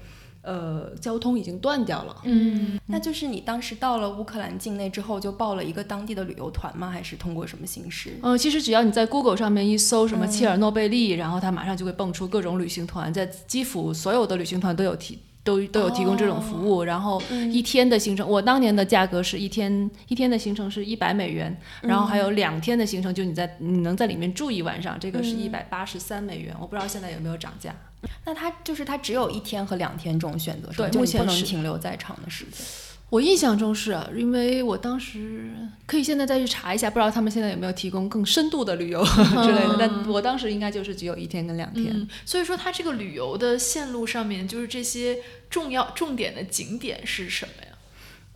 [0.47, 2.17] 呃交通已经断掉了。
[2.25, 6.89] 嗯，那就是你当时到了乌克兰境内之后，就报了一个当地的旅游团吗？
[6.89, 8.17] 还是通过什么形式？
[8.23, 15.19] 呃，其实只要你在 Google 上面一搜什么切尔诺贝利，然后它马上就会蹦出各种旅行团，在基辅所有的旅行团都有提。
[15.47, 27.73] 都都有提供这种服务，然后一天的行程，我当年的价格是一天一天的行程是一百美元，然后还有两天的行程，就你在你能在里面住一晚上，这个是一百八十三美元，我不知道现在有没有涨价。
[28.25, 32.65] 那他就是他只有一天和两天这种选择，对就你不能目前是停留在场的时间。
[33.09, 35.53] 我印象中是啊，因为我当时
[35.87, 39.77] 可以现在再去查一下，不知道他们现在有没有提供更深度的旅游之类的。
[39.79, 41.87] 但我当时应该就是只有一天跟两天。
[41.95, 47.69] 嗯，所以说它这个旅游的线路上面，就是这些重要重点的景点是什么呀？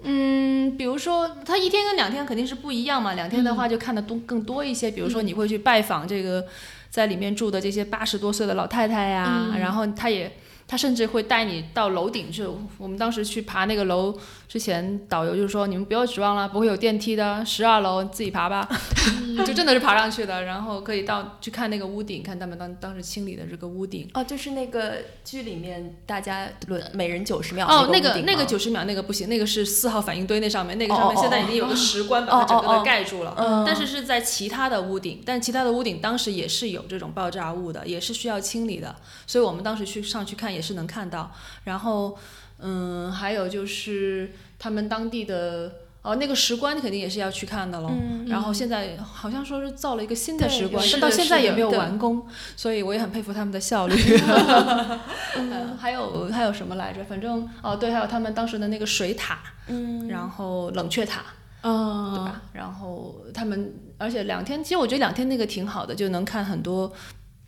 [0.04, 3.14] 嗯，比如说它一天跟两天肯定是不一样嘛。
[3.14, 6.46] 两天的话就看的多更多一些，比如说你会去拜访这个
[6.90, 10.30] 在里面住的这些八十多岁的老太太呀，嗯然后他也。
[10.68, 12.46] 他甚至会带你到楼顶去。
[12.78, 14.16] 我们当时去爬那个楼
[14.50, 18.68] 之前，导游就说：“你们不要指望了，不会有电梯的，十二楼自己爬吧。”
[19.46, 24.10] 就真的是爬上去的，然后可以到去看那个屋顶，看他们当当时清理的这个屋顶。
[24.12, 33.32] 哦，就是那个剧里面大家轮每人九十秒哦，那个那个九十秒那个不行，那个是四号反应堆那上面，那个哦上面哦现在已经有个石棺把哦它整个的盖住了。
[33.38, 38.96] 嗯但是是在其他的屋顶，但其他的屋顶当时也是有这种爆炸物的，也是需要清理的，
[39.28, 41.30] 所以我们当时去上去看也是能看到。
[41.62, 42.18] 然后，
[42.60, 45.72] 嗯，还有就是他们当地的。
[46.02, 47.90] 哦，那个石棺肯定也是要去看的喽。
[47.90, 53.94] 嗯然后现在好像说是造了一个新的石棺，但到现在也没有完工，所以我也很佩服他们的效率。
[55.36, 57.04] 嗯，还有还有什么来着？
[57.04, 61.20] 反正哦，对，还有他们当时的那个水塔，嗯，然后冷却塔，
[61.62, 62.42] 嗯，对吧？
[62.54, 66.90] 然后他们，而且两天，其实我觉得两天那个挺好的，就能看很多。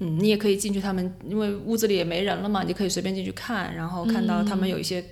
[0.03, 5.05] 嗯，你也可以进去，他们因为屋子里也没人了嘛，你就可以随便进去看，然后看到他们有一些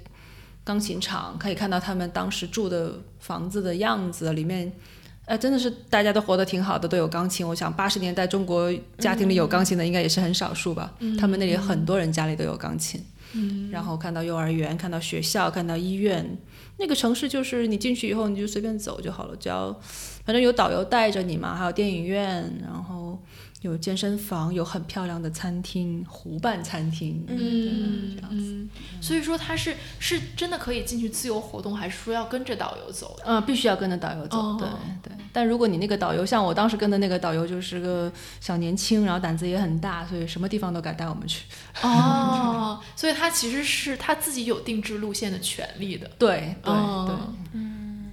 [0.65, 4.73] 钢琴厂，可以看到他们当时住的房子的样子，里面。
[5.27, 7.47] 呃，真的是大家都活得挺好的，都有钢琴。
[7.47, 10.93] 我想八十年代中国家庭里有钢琴的应该也是很少数吧。
[11.21, 13.01] 他们那里很多人家里都有钢琴。
[13.35, 16.37] 嗯，然后看到幼儿园，看到学校，看到医院，
[16.79, 19.73] 那个城市就是你进去以后你就随便走就好了，只要
[20.25, 23.17] 反正有导游带着你嘛，还有电影院，然后。
[23.61, 28.67] 有健身房，有很漂亮的餐厅，湖畔餐厅，嗯，这样子。
[29.03, 33.15] 所以说，他是是真的可以进去自由活动，还是说要跟着导游走？
[33.25, 34.57] 嗯，必须要跟着导游走。
[34.59, 34.67] 对
[35.03, 35.13] 对。
[35.33, 41.45] 但如果你那个导游像我当时跟的那个导游，就是个小年轻，然后胆子也很大，所以什么地方都敢带我们去。
[41.83, 46.11] 哦， 所以他其实是他自己有定制路线的权利的。
[46.19, 47.15] 对对对。
[47.53, 48.13] 嗯，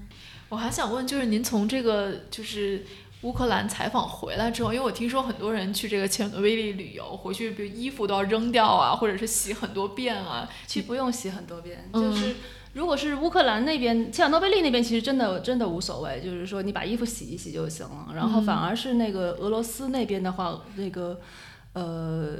[0.49, 2.85] 我还想问，就是您从这个就是。
[3.21, 10.47] 乌克兰采访回来之后，因为我听说很多人去这个切尔诺贝利旅游，回去比如衣服都要扔掉啊，或者是洗很多遍啊。
[10.65, 12.35] 其实不用洗很多遍，就是
[12.73, 18.13] 如果是乌克兰那边切尔诺贝利那边，其实真的真的无所谓，就是说你把衣服洗一洗就行了。
[18.13, 21.19] 然后反而是那个俄罗斯那边的话，那个
[21.73, 22.37] 呃。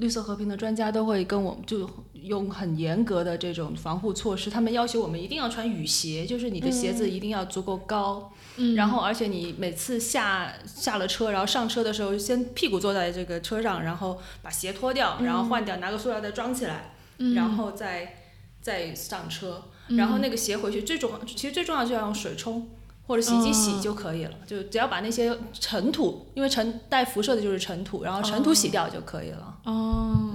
[0.00, 8.32] 绿色和平的专家都会跟我们就用很严格的这种防护措施，他们要求我们一定要穿雨鞋，就是你的鞋子一定要足够高，
[8.76, 16.94] 然后而且你每次下下了车，然后上车的时候，先屁股坐在这个车上，然后把鞋脱掉，然后换掉，拿个塑料袋装起来，
[17.34, 18.16] 然后再
[18.62, 22.70] 再上车，然后那个鞋回去最重要，其实最重要就要用水冲。
[23.10, 29.58] 或者洗衣机洗就可以了，就只要把那些尘土，因为尘带辐射的就是尘土，然后尘土洗掉就可以了。
[29.64, 30.30] 哦，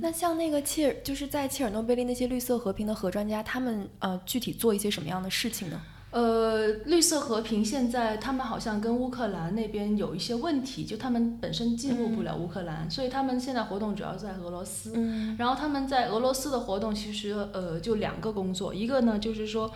[0.00, 5.80] 那像那个切尔，就是在切尔诺贝利那些绿色和平的核专家，他们呃具体做一些什么样的事情呢？
[6.12, 14.92] 呃，绿色和平现在他们好像跟乌克兰那边有一些问题，就他们本身进入不了乌克兰，所以他们现在活动主要在俄罗斯。
[14.94, 19.68] 嗯，然后他们在俄罗斯的活动其实呃就两个工作，一个呢就是说。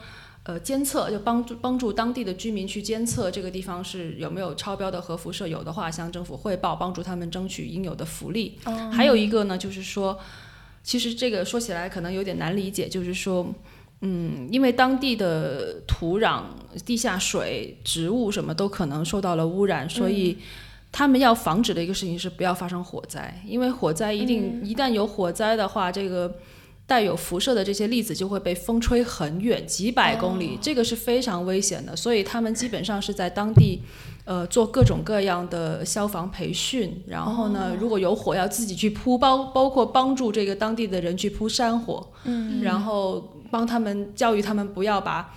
[0.45, 8.59] 呃，监测就帮助帮助当地的居民去监测这个地方是有没有超标的核辐射，有的话向政府汇报，帮助他们争取应有的福利。
[8.91, 10.19] 还有一个呢，就是说，
[10.83, 13.47] 其实这个说起来可能有点难理解，就是说，
[14.01, 16.45] 嗯，因为当地的土壤、
[16.87, 20.39] 地下水、植物什么都可能受到了污染，所以
[20.91, 26.35] 他们要防止的一个事情是不要发生火灾，因为火灾一定一旦有火灾的话，这个。
[26.91, 31.95] 带有辐射的这些粒子就会被风吹很远，几百公里，这个是非常危险的。
[31.95, 33.81] 所以他们基本上是在当地，
[34.25, 37.01] 呃，做各种各样的消防培训。
[37.07, 45.33] 然后呢，如果有火要自己去扑，包包括帮助这个当地的人去扑山火，嗯，然后帮他们教育他们不要把。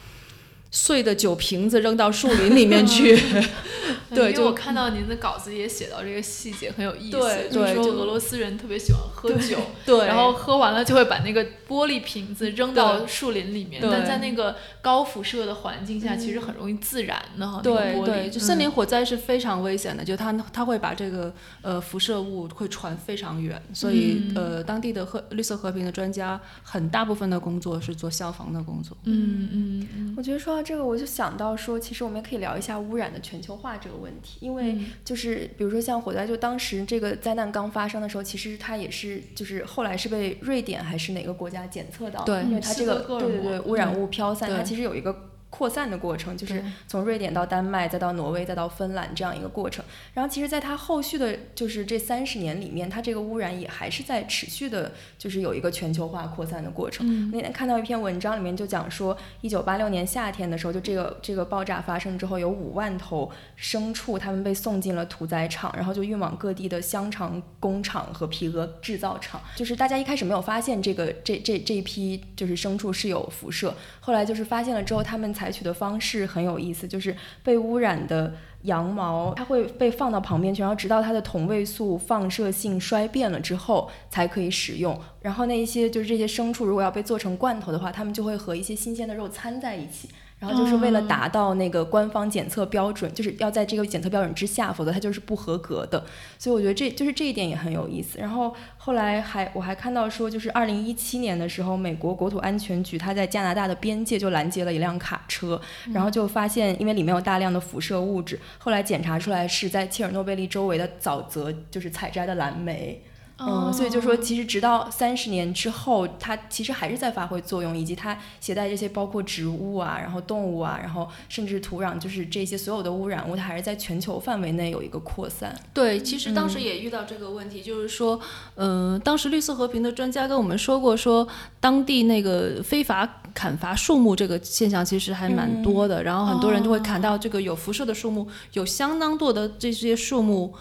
[0.75, 3.15] 碎的酒瓶子扔到树林里面去，
[4.09, 21.31] 对，就我看到您的稿子也写到这个细节很有意思，就是说俄罗斯人特别喜欢喝酒，对，然后喝完了就会把那个玻璃瓶子扔到树林里面，但在那个高辐射的环境下，其实很容易自燃的哈，对对，就森林火灾是非常危险的，就它它会把这个
[21.61, 30.62] 呃辐射物会传非常远，所以呃当地的和绿色和平的专家很大部分的工作是做消防的工作，嗯嗯嗯，我觉得说。
[30.63, 45.29] 这个我就想到说，其实我们也可以聊一下污染的全球化这个问题，因为就是比如说像火灾，就当时这个灾难刚发生的时候，其实它也是就是后来是被瑞典还是哪个国家检测到，对，因为它这个对对对污染物飘散，它其实有一个。
[45.53, 49.85] 扩散的过程，就是从瑞典到丹麦，再到挪威，再到芬兰这样一个过程。
[50.15, 57.29] 然后，其实，在它后续的，就是这三十年里面，它这个污染也还是在持续的，就是有一个全球化扩散的过程。
[57.29, 69.39] 那天看到一篇文章，里面就讲说，一九八六年夏天的时候，就这个这个爆炸发生之后，有五万头牲畜，他们被送进了屠宰场，然后就运往各地的香肠工厂和皮革制造厂。
[69.55, 75.42] 就是大家一开始没有发现这个这这这一批就是牲畜是有辐射，后来就是发现了之后，他们才。
[75.43, 84.97] 采取的方式很有意思，就是被污染的羊毛，它会被放到旁边去，然后直到它的同位素放射性衰变了之后才可以使用。
[85.21, 90.07] 然后那一些就是这些牲畜，如果要被做成罐头的话，它们就会和一些新鲜的肉掺在一起。
[90.43, 96.03] 然后就是为了达到那个官方检测标准，就是要在这个检测标准之下，否则它就是不合格的。
[96.37, 98.19] 所以我觉得这就是这一点也很有意思。
[98.19, 105.61] 然后后来还我还看到说，就是二零一七年的时候，美国国土安全局它在加拿大的边界就拦截了一辆卡车，
[105.93, 113.01] 然后就发现因为里面有大量的辐射物质，后来检查出来是在切尔诺贝利周围的沼泽就是采摘的蓝莓。
[113.39, 125.53] 嗯，所以就说，其实直到三十年之后，它其实还是在发挥作用，以及它携带这些包括植物啊，然后动物啊，然后甚至土壤，就是这些所有的污染物，它还是在全球范围内有一个扩散。
[125.73, 128.19] 对，其实当时也遇到这个问题，就是说，
[128.55, 131.27] 嗯，当时绿色和平的专家跟我们说过，说
[131.59, 140.53] 当地那个非法砍伐树木这个现象其实还蛮多的，然后很多人就会砍到这个有辐射的树木，有相当多的这些树木。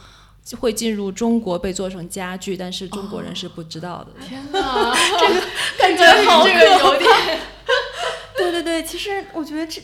[0.59, 4.11] 会进入中国被做成家具，但是中国人是不知道的。
[4.27, 5.41] 天哪，这个
[5.79, 6.05] 感觉
[6.45, 7.11] 这个有点。
[8.37, 9.81] 对对对，其实我觉得这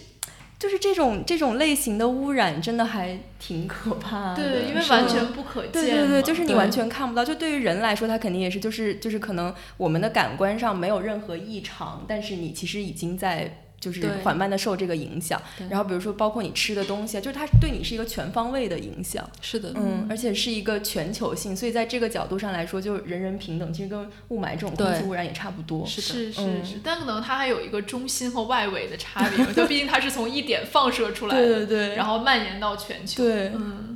[0.58, 4.36] 就是这种这种类型的污染，真的还挺可怕的。
[4.36, 5.70] 对，因为完全不可见。
[5.70, 7.24] 对对对，就是你完全看不到。
[7.24, 13.64] 就对于人来说，它肯定也是，就是就是可能我们的感官上没有任何异常，但是你其实已经在。
[13.80, 19.28] 就是缓慢的受这个影响，然后比如说包括你吃的东西，就是它对你是一个全方位的影响。
[19.40, 25.86] 是的，嗯，而且是一个全球性，所以在这个角度上来说，就人人平等，其实跟雾霾这种空气污染也差不多。
[25.86, 33.22] 是是是是，但可能它还有一个中心和外围的差别，就毕竟它是从一点放射出来的，对对对，然后蔓延到全球。
[33.22, 33.87] 对，嗯。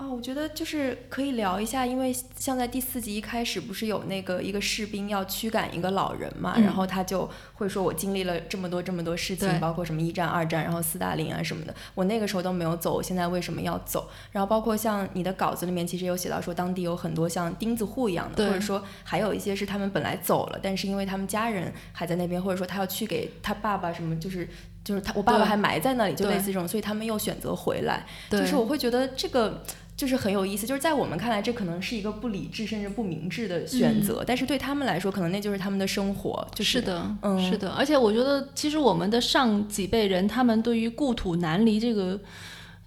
[0.00, 24.48] 哦，我觉得就是可以聊一下，因为像在第四集一开始不是有那个一个士兵要驱赶一个老人嘛，然后他就会说：“我经历了这么多这么多事情，包括什么一战、二战，然后斯大林啊什么的，我那个时候都没有走，我现在为什么要走？”然后包括像你的稿子里面其实有写到说，当地有很多像钉子户一样的，或者说还有一些是他们本来走了，但是因为他们家人还在那边，或者说他要去给他爸爸什么，就是
[24.82, 28.06] 就是他我爸爸还埋在那里，就类似这种，所以他们又选择回来。
[28.30, 29.62] 就是我会觉得这个。
[30.00, 36.48] 就是很有意思，就是在我们看来，这可能是一个不理智甚至不明智的选择，但是对他们来说，可能那就是他们的生活。
[36.54, 37.68] 就是的，嗯，是的。
[37.72, 42.18] 而且我觉得，其实我们的上几辈人，他们对于故土难离这个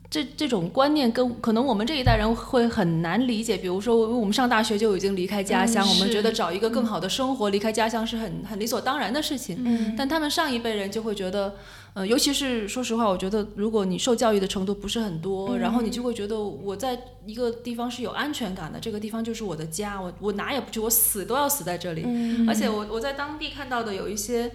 [0.09, 3.55] 这这种观念，跟可能我们这一代人会很难理解。
[3.57, 9.61] 比如说，我们上大学就已经离开家乡，我们觉得找一个更好的生活，离开家乡是很很理所当然的事情。
[9.63, 11.53] 嗯，但他们上一辈人就会觉得。
[11.93, 22.03] 呃，尤其是说实话，我觉得如果你受教育的程度不是很多，然后你就会觉得我在一个地方是有安全感的，这个地方就是我的家，我我哪也不去，我死都要死在这里。
[22.47, 24.51] 而且我我在当地看到的有一些，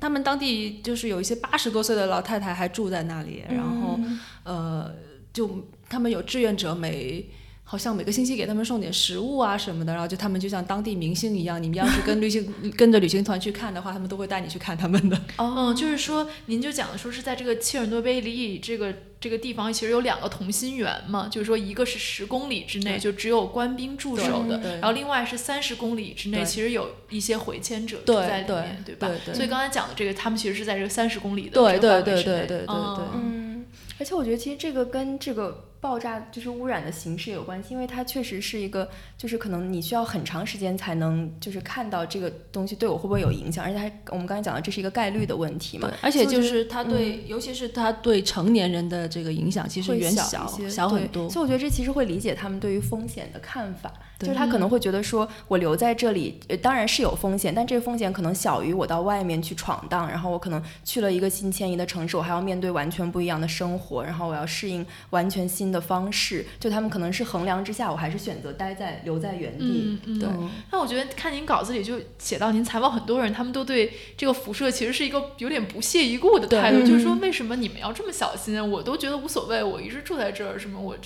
[0.00, 4.00] 他们当地就是有一些八十多岁的老太太还住在那里，然后
[4.44, 4.90] 呃，
[5.32, 7.30] 就他们有志愿者每。
[7.70, 11.62] 好像每个星期给他们送点食物啊什么的，然后就他们就像当地明星一样。
[11.62, 15.16] 你们要是跟旅行跟着旅行团去看的话，他们都会带你去看他们的。
[15.38, 29.08] 哦，就是说，您就讲的说是在这个切尔诺贝利这个这个地方，其实有两个同心圆嘛，就是说一个是十公里之内就只有官兵驻守的，然后另外是三十公里之内其实有一些回迁者住在里面，对吧？
[29.32, 32.66] 所以刚才讲的这个，他们其实是在这个三十公里的对对对对对对对，
[33.14, 33.64] 嗯，
[34.00, 35.66] 而且我觉得其实这个跟这个。
[35.80, 53.90] 爆炸就是污染的形式有关系，因为它确实是一个，就是可能你需要很长时间才能就是看到这个东西对我会不会有影响，而且还我们刚才讲的这是一个概率的问题嘛，而且就是它对，尤其是它对成年人的这个影响其实远小小很多，所以我觉得这其实会理解他们对于风险的看法。
[54.26, 66.44] 就是他可能会觉得说，我留在这里，呃，当然是有风险，但这个风险可能小于我到外面去闯荡，然后我可能去了一个新迁移的城市，我还要面对完全不一样的生活，然后我要适应完全新的方式。
[66.58, 69.98] 就他们可能是衡量之下，我还是选择待在留在原地。
[70.18, 70.28] 对。
[70.70, 78.50] 那我觉得看您稿子里就写到，您采访很多人，他们都对这个辐射其实是一个有点不屑一顾的态度，就是说为什么你们要这么小心？
[78.70, 80.96] 我都觉得无所谓，我一直住在这儿，什么我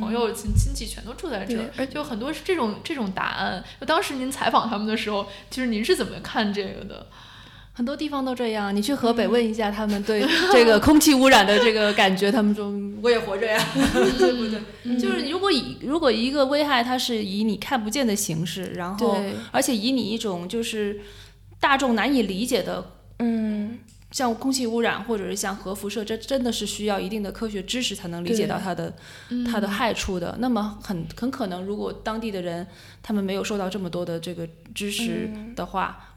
[0.00, 2.74] 朋友亲亲戚全都住在这儿，就很多是这种。
[2.84, 7.06] 这种答案，就当时您采访他们的时候，其实您是怎么看这个的？
[7.76, 13.60] 很多地方都这样，你去河北问一下他们对这个 空气污染的这个感觉，他们说 我也活着呀，
[14.16, 14.96] 对不对？
[14.96, 19.16] 就是如果以如果一个危害它是以你看不见的形式，然后
[19.50, 21.00] 而且以你一种就是
[21.58, 23.78] 大众难以理解的，嗯。
[24.14, 28.94] 像空气污染或者是像核辐射，这真的是需要一定的科学知识才能理解到它的
[29.50, 30.36] 它的害处的。
[30.38, 32.64] 那么很很可能，如果当地的人
[33.02, 36.14] 他们没有受到这么多的这个知识的话，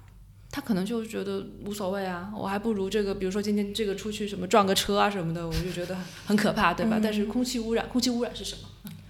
[0.52, 7.00] 他可能就觉得无所谓啊，我还不如这个，比如说今天这个出去什么撞个车啊什么的，我就觉得很可怕，对吧？
[7.02, 8.62] 但是空气污染，空气污染是什么？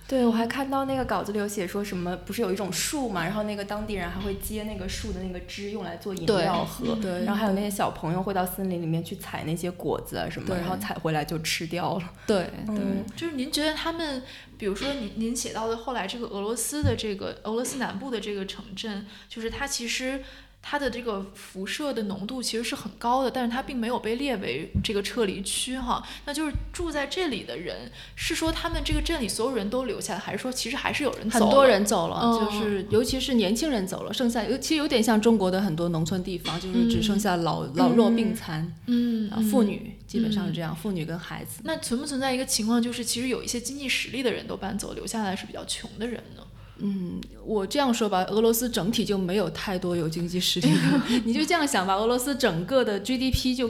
[0.07, 12.09] 对，我还看到那个稿子里有写说什么，不是有一种树嘛，然后那个当地人还会接那个树的那个枝用来做饮料喝，对，然后还有那些小朋友会到森林里面去采那些果子啊什么，然后采回来就吃掉了。
[12.25, 12.77] 对，对，
[13.17, 14.23] 就是您觉得他们，
[14.57, 20.23] 比如说您您写到的后来这个俄罗斯的这个俄罗斯南部的这个城镇，就是它其实。
[20.69, 26.05] 它的这个辐射的浓度其实是很高的，但是它并没有被列为这个撤离区哈。
[26.25, 41.61] 那就是住在这里的人，是说他们这个镇里所有人都留下来，还是说其实还是有人走很多人走了，嗯就是尤其是年轻人走了，剩下尤其实有点像中国的很多农村地方，就是只剩下老、老弱病残，嗯啊，妇女基本上是这样，妇女跟孩子。
[41.63, 46.43] 那存不存在一个情况，就是其实有一些经济实力的人都搬走，留下来是比较穷的人呢？
[46.79, 53.69] 嗯，我这样说吧，俄罗斯整体就没有太多有经济实力的， 你就这样想吧，俄罗斯整个的 GDP 就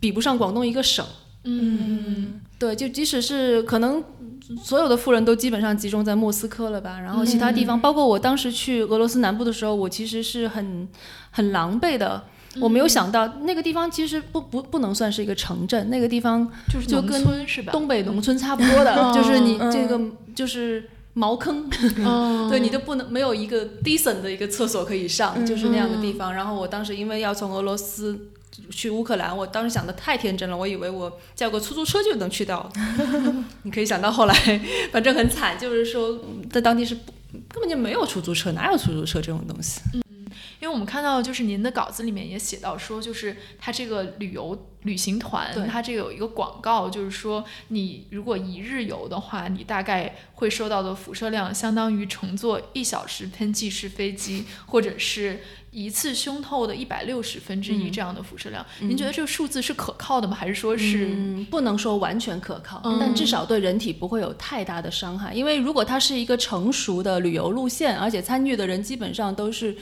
[0.00, 1.04] 比不上广东一个省。
[1.44, 4.02] 嗯对，就即使是可能
[4.62, 10.88] 所有的富人都基本上集中在莫斯科了吧，然后其他地方，包括我当时去俄罗斯南部的时候，我其实是很
[11.30, 12.24] 很狼狈的。
[12.58, 17.22] 我没有想到那个地方其实不不不能算是一个城镇，那个地方就是农就跟？
[17.70, 20.00] 东北农村差不多的，就是你嗯这个
[20.34, 20.88] 就是
[21.18, 26.34] 茅坑，嗯 对，你就不能没有一个 decent 的一个厕所可以上，嗯就是那样的地方。
[26.34, 28.28] 然后我当时因为要从俄罗斯
[28.70, 32.70] 去乌克兰，我当时想的太天真了，我以为我叫个出租车就能去到。
[33.64, 34.34] 你可以想到后来，
[34.92, 37.12] 反正很惨，就是说嗯在当地是不
[37.48, 39.80] 根本就没有出租车，哪有出租车这种东西？
[40.60, 55.40] 因为我们看到，就是您的稿子里面也写到说，就是它这个旅游旅行团对，它这个有一个广告，就是说你如果一日游的话，你大概会收到的辐射量相当于乘坐一小时喷气式飞机，或者是
[55.72, 58.64] 一次胸透的一百六十分之一嗯这样的辐射量。
[58.80, 60.34] 您觉得这个数字是可靠的吗？
[60.34, 61.08] 还是说是？
[61.12, 65.34] 嗯，不能说完全可靠，嗯但至少对人体不会有太大的伤害。
[65.34, 69.76] 因为如果它是一个成熟的旅游路线，而且参与的人基本上都是。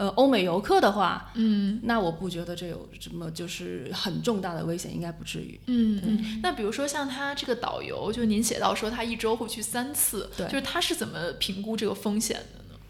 [0.00, 5.60] 呃，欧美游客的话，嗯那我不觉得这有什么就是很重大的危险，应该不至于。
[5.66, 6.40] 嗯嗯。
[6.42, 12.80] 那比如说像他这个导游，就您写到说他一周会去三次，对就是他是怎么评估这个风险的呢？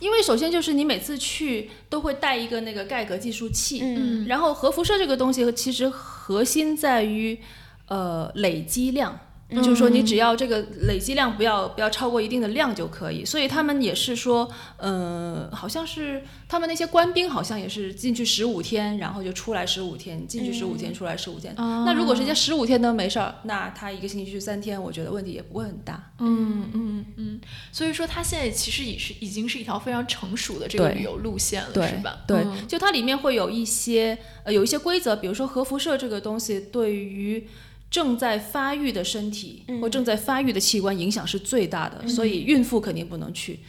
[0.00, 7.40] 因为首先就是你每次去都会带一个那个盖格计数器，嗯然后核辐射这个东西其实核心在于
[7.86, 9.18] 呃累积量。
[9.56, 13.24] 就是说，你只要这个累积量不要不要超过一定的量就可以。
[13.24, 14.46] 所以他们也是说，
[14.76, 21.54] 呃，好像是他们那些官兵好像也是进去十五天，然后就出来十五天，进去十五天，出来十五天。
[21.56, 26.12] 那如果人家十五天都没事儿，那他一个星期去三天，我觉得问题也不会很大。
[26.18, 27.40] 嗯嗯嗯，
[27.72, 32.18] 所以说它现在其实也是已经是一条非常成熟的这个旅游路线了，是吧？
[32.26, 37.48] 对，嗯就它里面会有一些呃有一些规则，比如说核辐射这个东西对于
[37.90, 43.60] 正在发育的身体、或正在发育的器官影响是最大的，所以孕妇肯定不能去。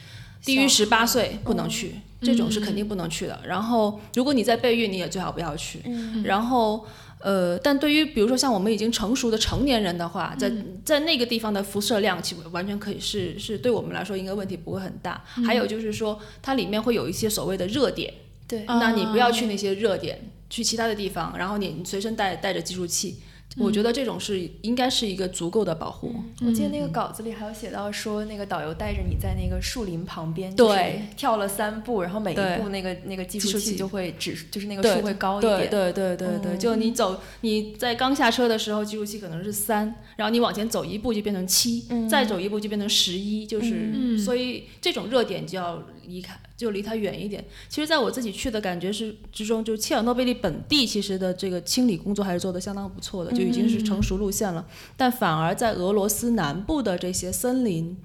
[0.41, 3.41] 低于十八岁不能去，这种是肯定不能去的。
[3.45, 5.79] 然后，如果你在备孕，你也最好不要去。
[6.23, 6.85] 然后，
[7.19, 10.49] 呃，但对于比如说像我们已经成熟的成年人的话，在
[10.85, 15.21] 在那个地方的辐射量，其实完全可以是是对我们来说应该问题不会很大。
[15.45, 18.13] 还有就是说，它里面会有一些所谓的热点，
[18.47, 23.17] 对，那你不要去那些热点，去其他的地方，然后你你随身带带着计数器。
[23.57, 26.13] 我觉得这种是应该是一个足够的保护。
[26.41, 35.69] 我记得那个稿子里还有写到说，那个导游带着你在那个树林旁边，对就是跳了三步，然后每一步那个那个计数器器就会指，就是那个对数会高一对点。
[35.69, 47.43] 对对对对，就你走你在刚下车的时候，计数器可能是三，然后你往前走一步就变成七、再走一步就变成十一，就是、嗯所以这种热点就要离开，就离它远一点。
[47.69, 54.65] 其实，在我自己去的感觉是之中，就切尔诺贝利本地其实的这个清理工作还是做得相当不错的，就已经是成熟路线了。
[54.97, 57.97] 但反而在俄罗斯南部的这些森林。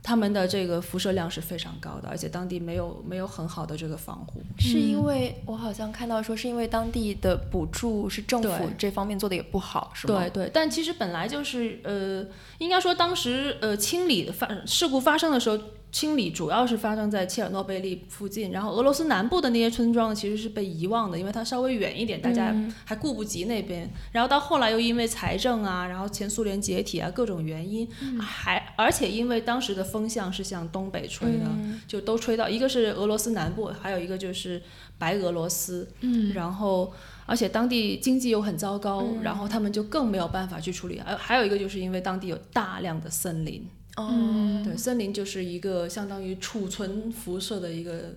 [0.00, 4.40] 他们的这个辐射量是非常高的，而且当地没有没有很好的这个防护。
[4.58, 10.20] 是因为我好像看到说，是因为当地的补助是政府这方面做的也不好，是吗？
[10.20, 12.24] 对对，但其实本来就是呃，
[12.56, 15.58] 应该说当时呃清理发事故发生的时候，
[15.90, 23.90] 清理主要是发生在切尔诺贝利附近，然后俄罗斯南部的那些村庄其实是被遗忘的，因为它稍微远一点，大家还顾不及那边。
[24.12, 27.88] 然后到后来又因为财政啊，然后前苏联解体啊各种原因，
[28.20, 31.46] 还而且因为当时的风向是向东北吹的，
[31.86, 34.62] 就都吹到一个是俄罗斯南部，还有一个就是
[34.98, 36.92] 白俄罗斯，嗯然后。
[37.30, 40.98] 而且当地经济又很糟糕，然后他们就更没有办法去处理。
[40.98, 43.68] 还还有一个就是因为当地有大量的森林，
[43.98, 48.14] 哦，对，森林就是一个相当于储存辐射的一个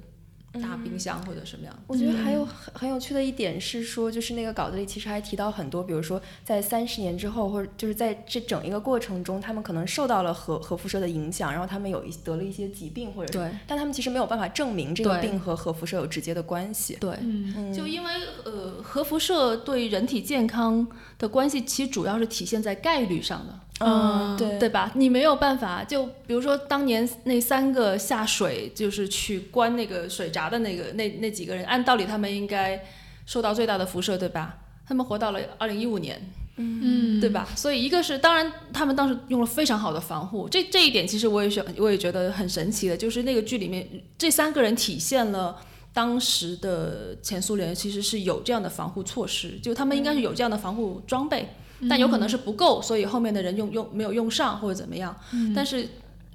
[0.53, 1.73] 大冰箱或者什么样。
[1.87, 13.57] 我觉得还有很很有趣的一点是说，就是那个稿子里其实还提到很多，比如说在三十年之后，或者就是在这整一个过程中，他们可能受到了核核辐射的影响，然后他们有一得了一些疾病，或者是，对。
[13.65, 16.97] 但他们其实没有办法证明这个病和核辐射有直接的关系。
[16.99, 17.73] 对，嗯。
[17.73, 18.11] 就因为
[18.43, 20.85] 呃核辐射对人体健康
[21.17, 23.57] 的关系，其实主要是体现在概率上的。
[23.83, 24.91] 嗯，对对吧？
[24.95, 32.83] 你没有办法，就比如说当年那三个下水就是去关那个水闸的那个那那几个人，按道理他们应该
[33.25, 34.57] 受到最大的辐射，对吧？
[34.87, 36.21] 他们活到了二零一五年，
[36.57, 37.47] 嗯，对吧？
[37.55, 45.57] 所以一个是，当然他们当时用了非常好的防护，这这一点其实我也是我也觉得很神奇的，就是那个剧里面这三个人体现了。
[45.93, 51.45] 当时的前苏联其实是有这样的防护措施，就他们应该是有这样的防护装备，
[51.89, 55.15] 但有可能是不够，所以后面的人用用没有用上或者怎么样。
[55.55, 55.87] 但是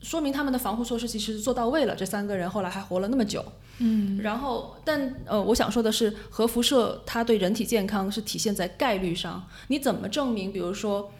[0.03, 3.45] 说明他们的防护措施其实做到位了，这三个人后来还活了那么久。
[3.79, 10.53] 嗯，然后，但呃，我想说的是，核辐射它对人体健康是体现在概率上，你怎么证明？
[10.53, 11.11] 比如说。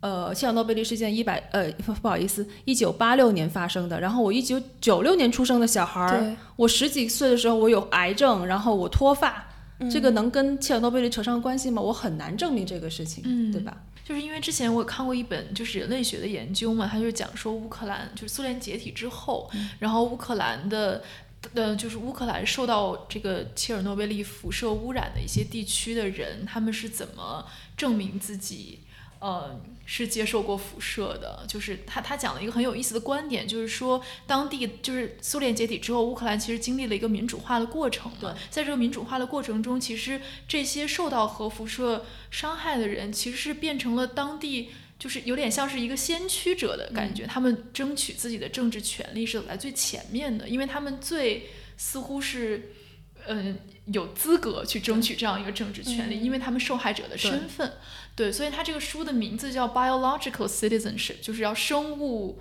[0.00, 1.72] 呃，切尔诺贝利事件一百呃
[2.02, 3.98] 不好意思，一九八六年发生的。
[3.98, 9.46] 然后我一九九六年出生的小孩儿，我十几岁的时候我有癌症，然后我脱发，
[9.90, 11.82] 这个能跟切尔诺贝利扯上关系吗？
[11.82, 13.76] 我很难证明这个事情，嗯，对吧？
[14.04, 21.02] 就是因为之前我看过一本就是人类学的研究嘛，他就讲说乌克兰就是苏联解体之后，然后乌克兰的
[21.54, 27.44] 呃就是乌克兰受到这个切尔诺贝利辐射污染的一些地区的人，他们是怎么
[27.76, 28.80] 证明自己？
[29.24, 44.68] 呃，是接受过辐射的，就是他他讲了一个很有意思的观点，就是说当地就是苏联解体之后，乌克兰其实经历了一个民主化的过程对，在这个民主化的过程中，其实这些受到核辐射伤害的人，其实是变成了当地
[44.98, 51.48] 就是有点像是一个先驱者的感觉，他们争取自己的政治权利是走在最前面的，因为他们最
[51.78, 52.74] 似乎是
[53.26, 57.72] 嗯有资格去争取这样一个政治权利，因为他们受害者的身份。
[58.16, 62.40] 对，所以他这个书的名字叫 Biological Citizenship，就是要生物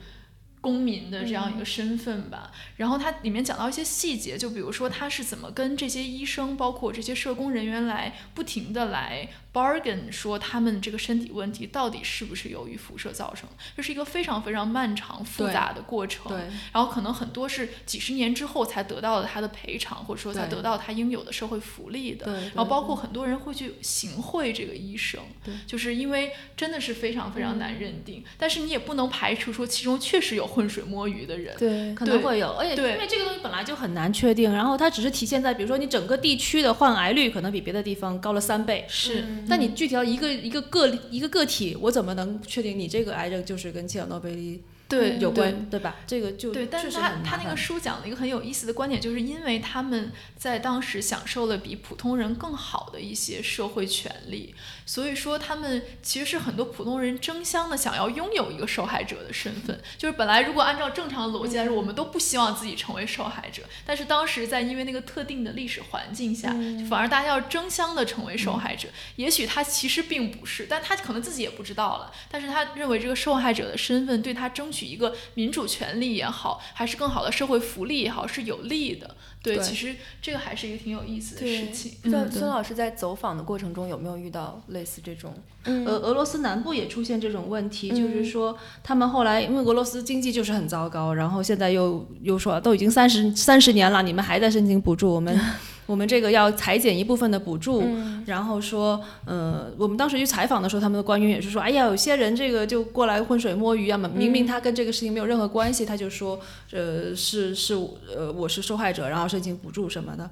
[0.61, 2.51] 公民的这样一个身份吧。
[2.78, 9.30] 然后它里面讲到一些细节，就比如说他是怎么跟这些医生，包括这些社工人员来不停的来。
[9.54, 13.47] Bargain 说他们这个身体问题到底是不是由于辐射造成？
[13.78, 16.32] 这是一个非常非常漫长复杂的过程。
[16.32, 16.39] 对。
[16.72, 22.26] 然后可能很多是几十年之后才得到了他的赔偿，或者说才得到他应有的社会福利的。
[22.26, 22.34] 对。
[22.34, 25.22] 然后包括很多人会去行贿这个医生，
[25.68, 28.24] 就是因为真的是非常非常难认定。
[28.38, 31.56] 但是你也不能排除说其中确实有浑水摸鱼的人。
[31.58, 32.54] 对，可能会有。
[32.54, 38.86] 而且因为这个东西本来就很难确定，然后它只是体现在比如说你整个地区的患癌率可能比别的地方高了三倍。
[38.88, 39.24] 是。
[39.50, 44.62] 但你具体到一个一个个一个个体，我怎么能确定你这个癌症就是跟切尔诺贝利？
[45.00, 45.96] 对，有关对吧？
[46.06, 54.54] 这个就对，但是他他那个书讲了一个很有意思的观点，就是因为他们在当时享受了比普通人更好的一些社会权利，
[54.86, 59.82] 所以说他们其实是很多普通人争相的想要拥有一个受害者的身份。
[59.98, 66.56] 就是本来如果按照正常的逻辑来说，我们都不希望自己成为受害者，但是当时在因为那个特定的历史环境下，
[66.88, 68.88] 反而大家要争相的成为受害者。
[69.16, 72.12] 也许他其实并不是，但他可能自己也不知道了。
[72.30, 74.82] 但是他认为这个受害者的身份对他争取。
[74.84, 79.15] 一个民主权利也好，还是更好的社会福利也好，是有利的。
[79.41, 81.91] 对，其实这个还是一个挺有意思的事情。
[82.03, 85.34] 孙孙老师在走访的过程中有没有遇到类似这种？
[85.65, 95.38] 俄俄罗斯南部也出现这种问题，就是说他们后来因为俄罗斯经济就是很糟糕，然后现在又又说都已经三十三十年了，你们还在申请补助，我们。
[95.86, 97.84] 我们这个要裁减一部分的补助，
[98.25, 106.39] 然后说，呃，我们当时去采访的时候，他们的官员也是说，哎呀，有些人这个就过来浑水摸鱼啊嘛，明明他跟这个事情没有任何关系，他就说，
[106.71, 107.73] 呃，是是，
[108.15, 110.29] 呃，我是受害者，然后申请补助什么的。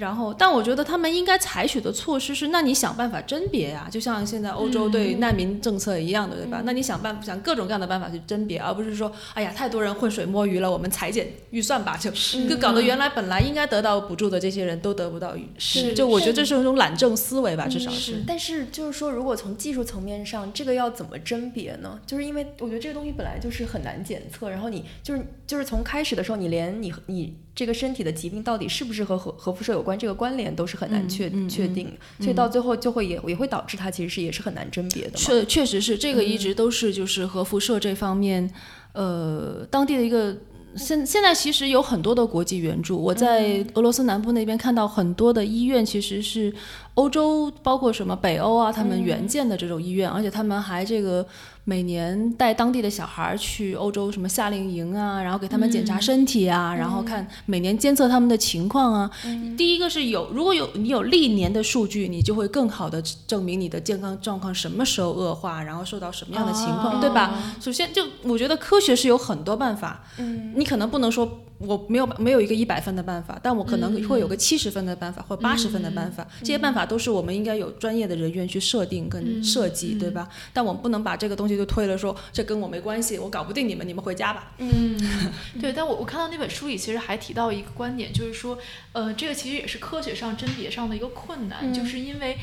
[0.00, 6.62] 然后，但我觉得他们应该采取的措施是，那你想办法甄别呀，就像现在欧洲对难民政策一样的，对吧？
[6.64, 12.10] 那你想办法想各种各样的办法去甄别，而不是说，哎呀，太多人浑水摸鱼了，我们裁减预算吧，就
[12.48, 15.36] 就搞得原来本来应该得到补助的这些人都得不到。
[15.58, 18.24] 是，就我觉得这是一种懒政思维吧，至少是。
[18.26, 22.00] 但是就是说，如果从技术层面上，这个要怎么甄别呢？
[22.06, 27.36] 就是因为我觉得这个东西本来就是很难检测，然后你就是就是从开始的时候，你连你你。
[27.54, 29.98] 这个身体的疾病到底是不是和核核辐射有关？
[29.98, 35.12] 这个关联都是很难确确定，所以到最后就会也也会导致它其实是也是很难甄别的。
[35.16, 38.50] 确确实是这个一直都是就是核辐射这方面，
[38.92, 40.36] 呃，当地的一个
[40.76, 42.96] 现现在其实有很多的国际援助。
[42.96, 46.54] 我在俄罗斯南部那边看到很多的医院其实是
[46.94, 51.26] 欧洲，包括什么北欧啊，他们援建的这种医院，而且他们还这个。
[51.64, 59.08] 每年带当地的小孩去欧洲什么夏令营啊，然后给他们检查身体啊，然后看每年监测他们的情况啊。
[59.56, 67.38] 第一个是有，如果有你有历年的数据，你就会更好的证明你的健康状况什么时候恶化，然后受到什么样的情况，对吧？
[67.60, 71.40] 首先就我觉得科学是有很多办法，嗯你可能不能说。
[71.60, 76.26] 我没有没有一个一百分的办法，但我可能会有个七十分的办法或八十分的办法。
[76.40, 80.26] 这些办法都是我们应该有专业的人员去设定跟设计，对吧？
[80.54, 84.52] 但我们不能把这个东西就推了，说这跟我没关系，我搞不定你们，你们回家吧。
[84.56, 84.98] 嗯，
[85.60, 85.70] 对。
[85.72, 88.58] 但我我看到那本书里其实还提到一个观点，就是说，
[88.92, 92.38] 呃，这个其实也是科学上甄别上的一个困难，就是因为。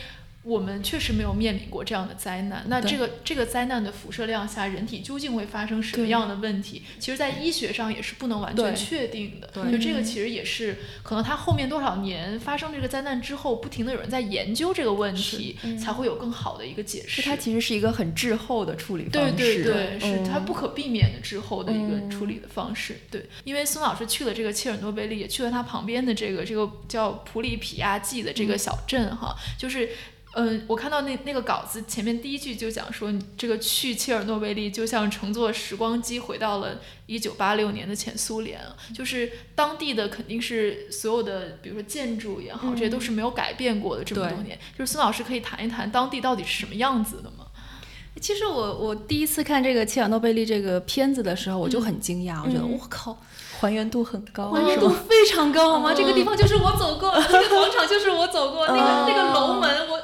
[0.47, 2.63] 我们确实没有面临过这样的灾难。
[2.67, 6.83] 那这个这个灾难的辐射量下，人体究竟会发生什么样的问题？
[6.97, 9.47] 其实，在医学上也是不能完全确定的。
[9.69, 17.21] 就这个，其实也是可能它后面多少年发生这个灾难之后，不停的有人在研究这个问题，才会有更好的一个解释。
[17.21, 19.33] 它其实是一个很滞后的处理方式。
[19.33, 22.97] 对对对，是它不可避免的滞后的一个处理的方式。
[23.11, 29.89] 对，因为孙老师去了这个切尔诺贝利，也去了他旁边的这个这个叫普里皮亚季的这个小镇哈，就是。
[30.39, 38.61] 嗯，我看到那那个稿子前面第一句就讲说，这个去切尔诺贝利就像乘坐时光机回到了一九八六年的前苏联，
[38.93, 44.59] 就是当地的肯定是所有的，比如说建筑也好，这些都是没有改变过的这么多年。
[44.77, 47.47] 就是孙老师可以谈一谈当地到底是什么样子的吗？
[48.21, 53.17] 其实我我第一次看这个切尔诺贝利这个片子的时候，我就很惊讶，我觉得我靠。
[53.59, 55.91] 还原度很高，还原度非常高，好吗？
[55.91, 59.96] 这个地方就是我走过，这个广场就是我走过，那个那个楼门，我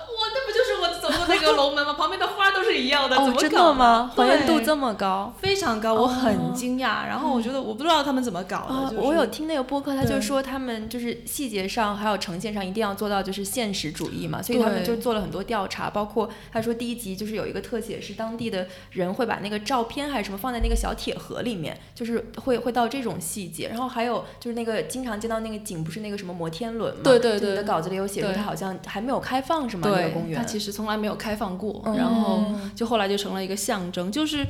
[1.26, 1.94] 过那个龙门吗？
[1.94, 4.12] 旁边的花都是一样的，怎么真的吗？
[4.16, 7.06] 还原度这么高，非常高，我很惊讶。
[7.08, 9.02] 然后我觉得我不知道他们怎么搞的。
[9.02, 24.24] 我有听那个播客，他就说他们就是细节上还有呈现上一定要做到就是现实主义嘛，所以他们就做了很多调查，包括他说第一集就是有一个特写是当地的人会把那个照片还是什么放在那个小铁盒里面，就是会会到这种细节，然后还有。
[24.40, 27.02] 就是那个经常见到那个景，不是那个什么摩天轮吗？
[27.04, 27.52] 对对对。
[27.52, 29.88] 你的稿子里有写说，它好像还没有开放，是吗？
[29.90, 30.38] 那个公园。
[30.40, 32.44] 它其实从来没有开放过，然后
[32.76, 34.12] 就后来就成了一个象征。
[34.12, 34.46] 就是，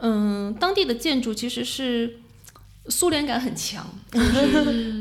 [0.00, 2.20] 嗯，当地的建筑其实是。
[2.88, 3.86] 苏联感很强，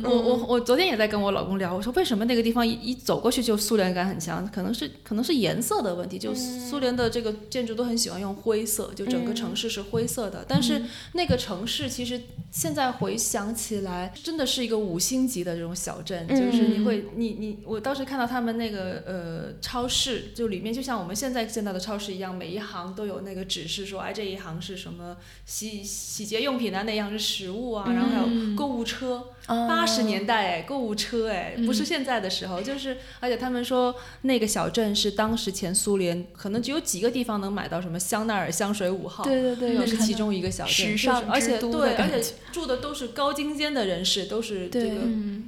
[0.03, 4.45] 我我我昨天也在跟我老公聊，我说为什么那个地方一一走过去就苏联感很强？
[4.49, 10.43] 可能是可能是颜色的问题，就苏联的这个建筑都很喜欢用灰色，就整个城市是灰色的。
[10.47, 10.81] 但是
[11.13, 12.21] 那个城市其实
[12.51, 25.15] 现在回想起来，真的是一个五星级的这种小镇，就是你会你你我当时看到他们那个呃超市，就里面就像我们现在见到的超市一样，每一行都有那个指示说，哎这一行是什么
[25.45, 27.76] 洗洗洁用品啊，那样是食物。
[27.85, 44.95] 然后还有购物车，八十年代哎，购物车哎，不是现在的时候，就是而且他们说那个小镇是当时前苏联可能只有几个地方能买到什么香奈儿香水五号，对对对，那是其中一个小镇，时尚而且对，而且住的都是高精尖的人士，都是这个，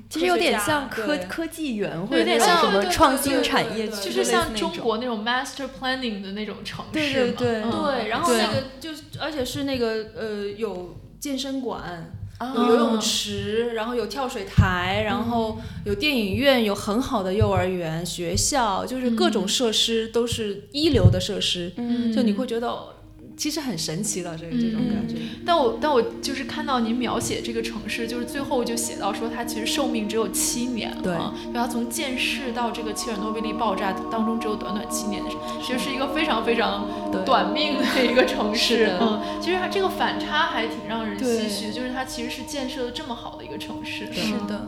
[0.09, 12.15] 其实有点像科科技园，有点像什么创新产业，就是像中国那种 master planning 的那种城市，对对对对，然后那个就而且是那个呃有健身馆。
[12.55, 21.71] 有游泳池，然后有跳水台，然后有电影院，有很好的幼儿园、学校，就是各种设施都是一流的设施，
[22.15, 22.98] 就你会觉得。
[23.39, 25.15] 其实很神奇的这个这种感觉，
[25.45, 31.15] 但我但我就是看到您描写这个城市，就是最后就写到说它其实寿命只有七年，对，
[31.47, 35.23] 就它从建市到这个切尔诺贝利爆炸当中只有短短七年
[35.63, 36.85] 其实是一个非常非常
[37.25, 38.97] 短命的一个城市。
[38.99, 44.05] 嗯，其实它这个反差还挺让人唏嘘，就是它其实是建设的这么好的一个城市。
[44.11, 44.49] 是的。
[44.49, 44.67] 感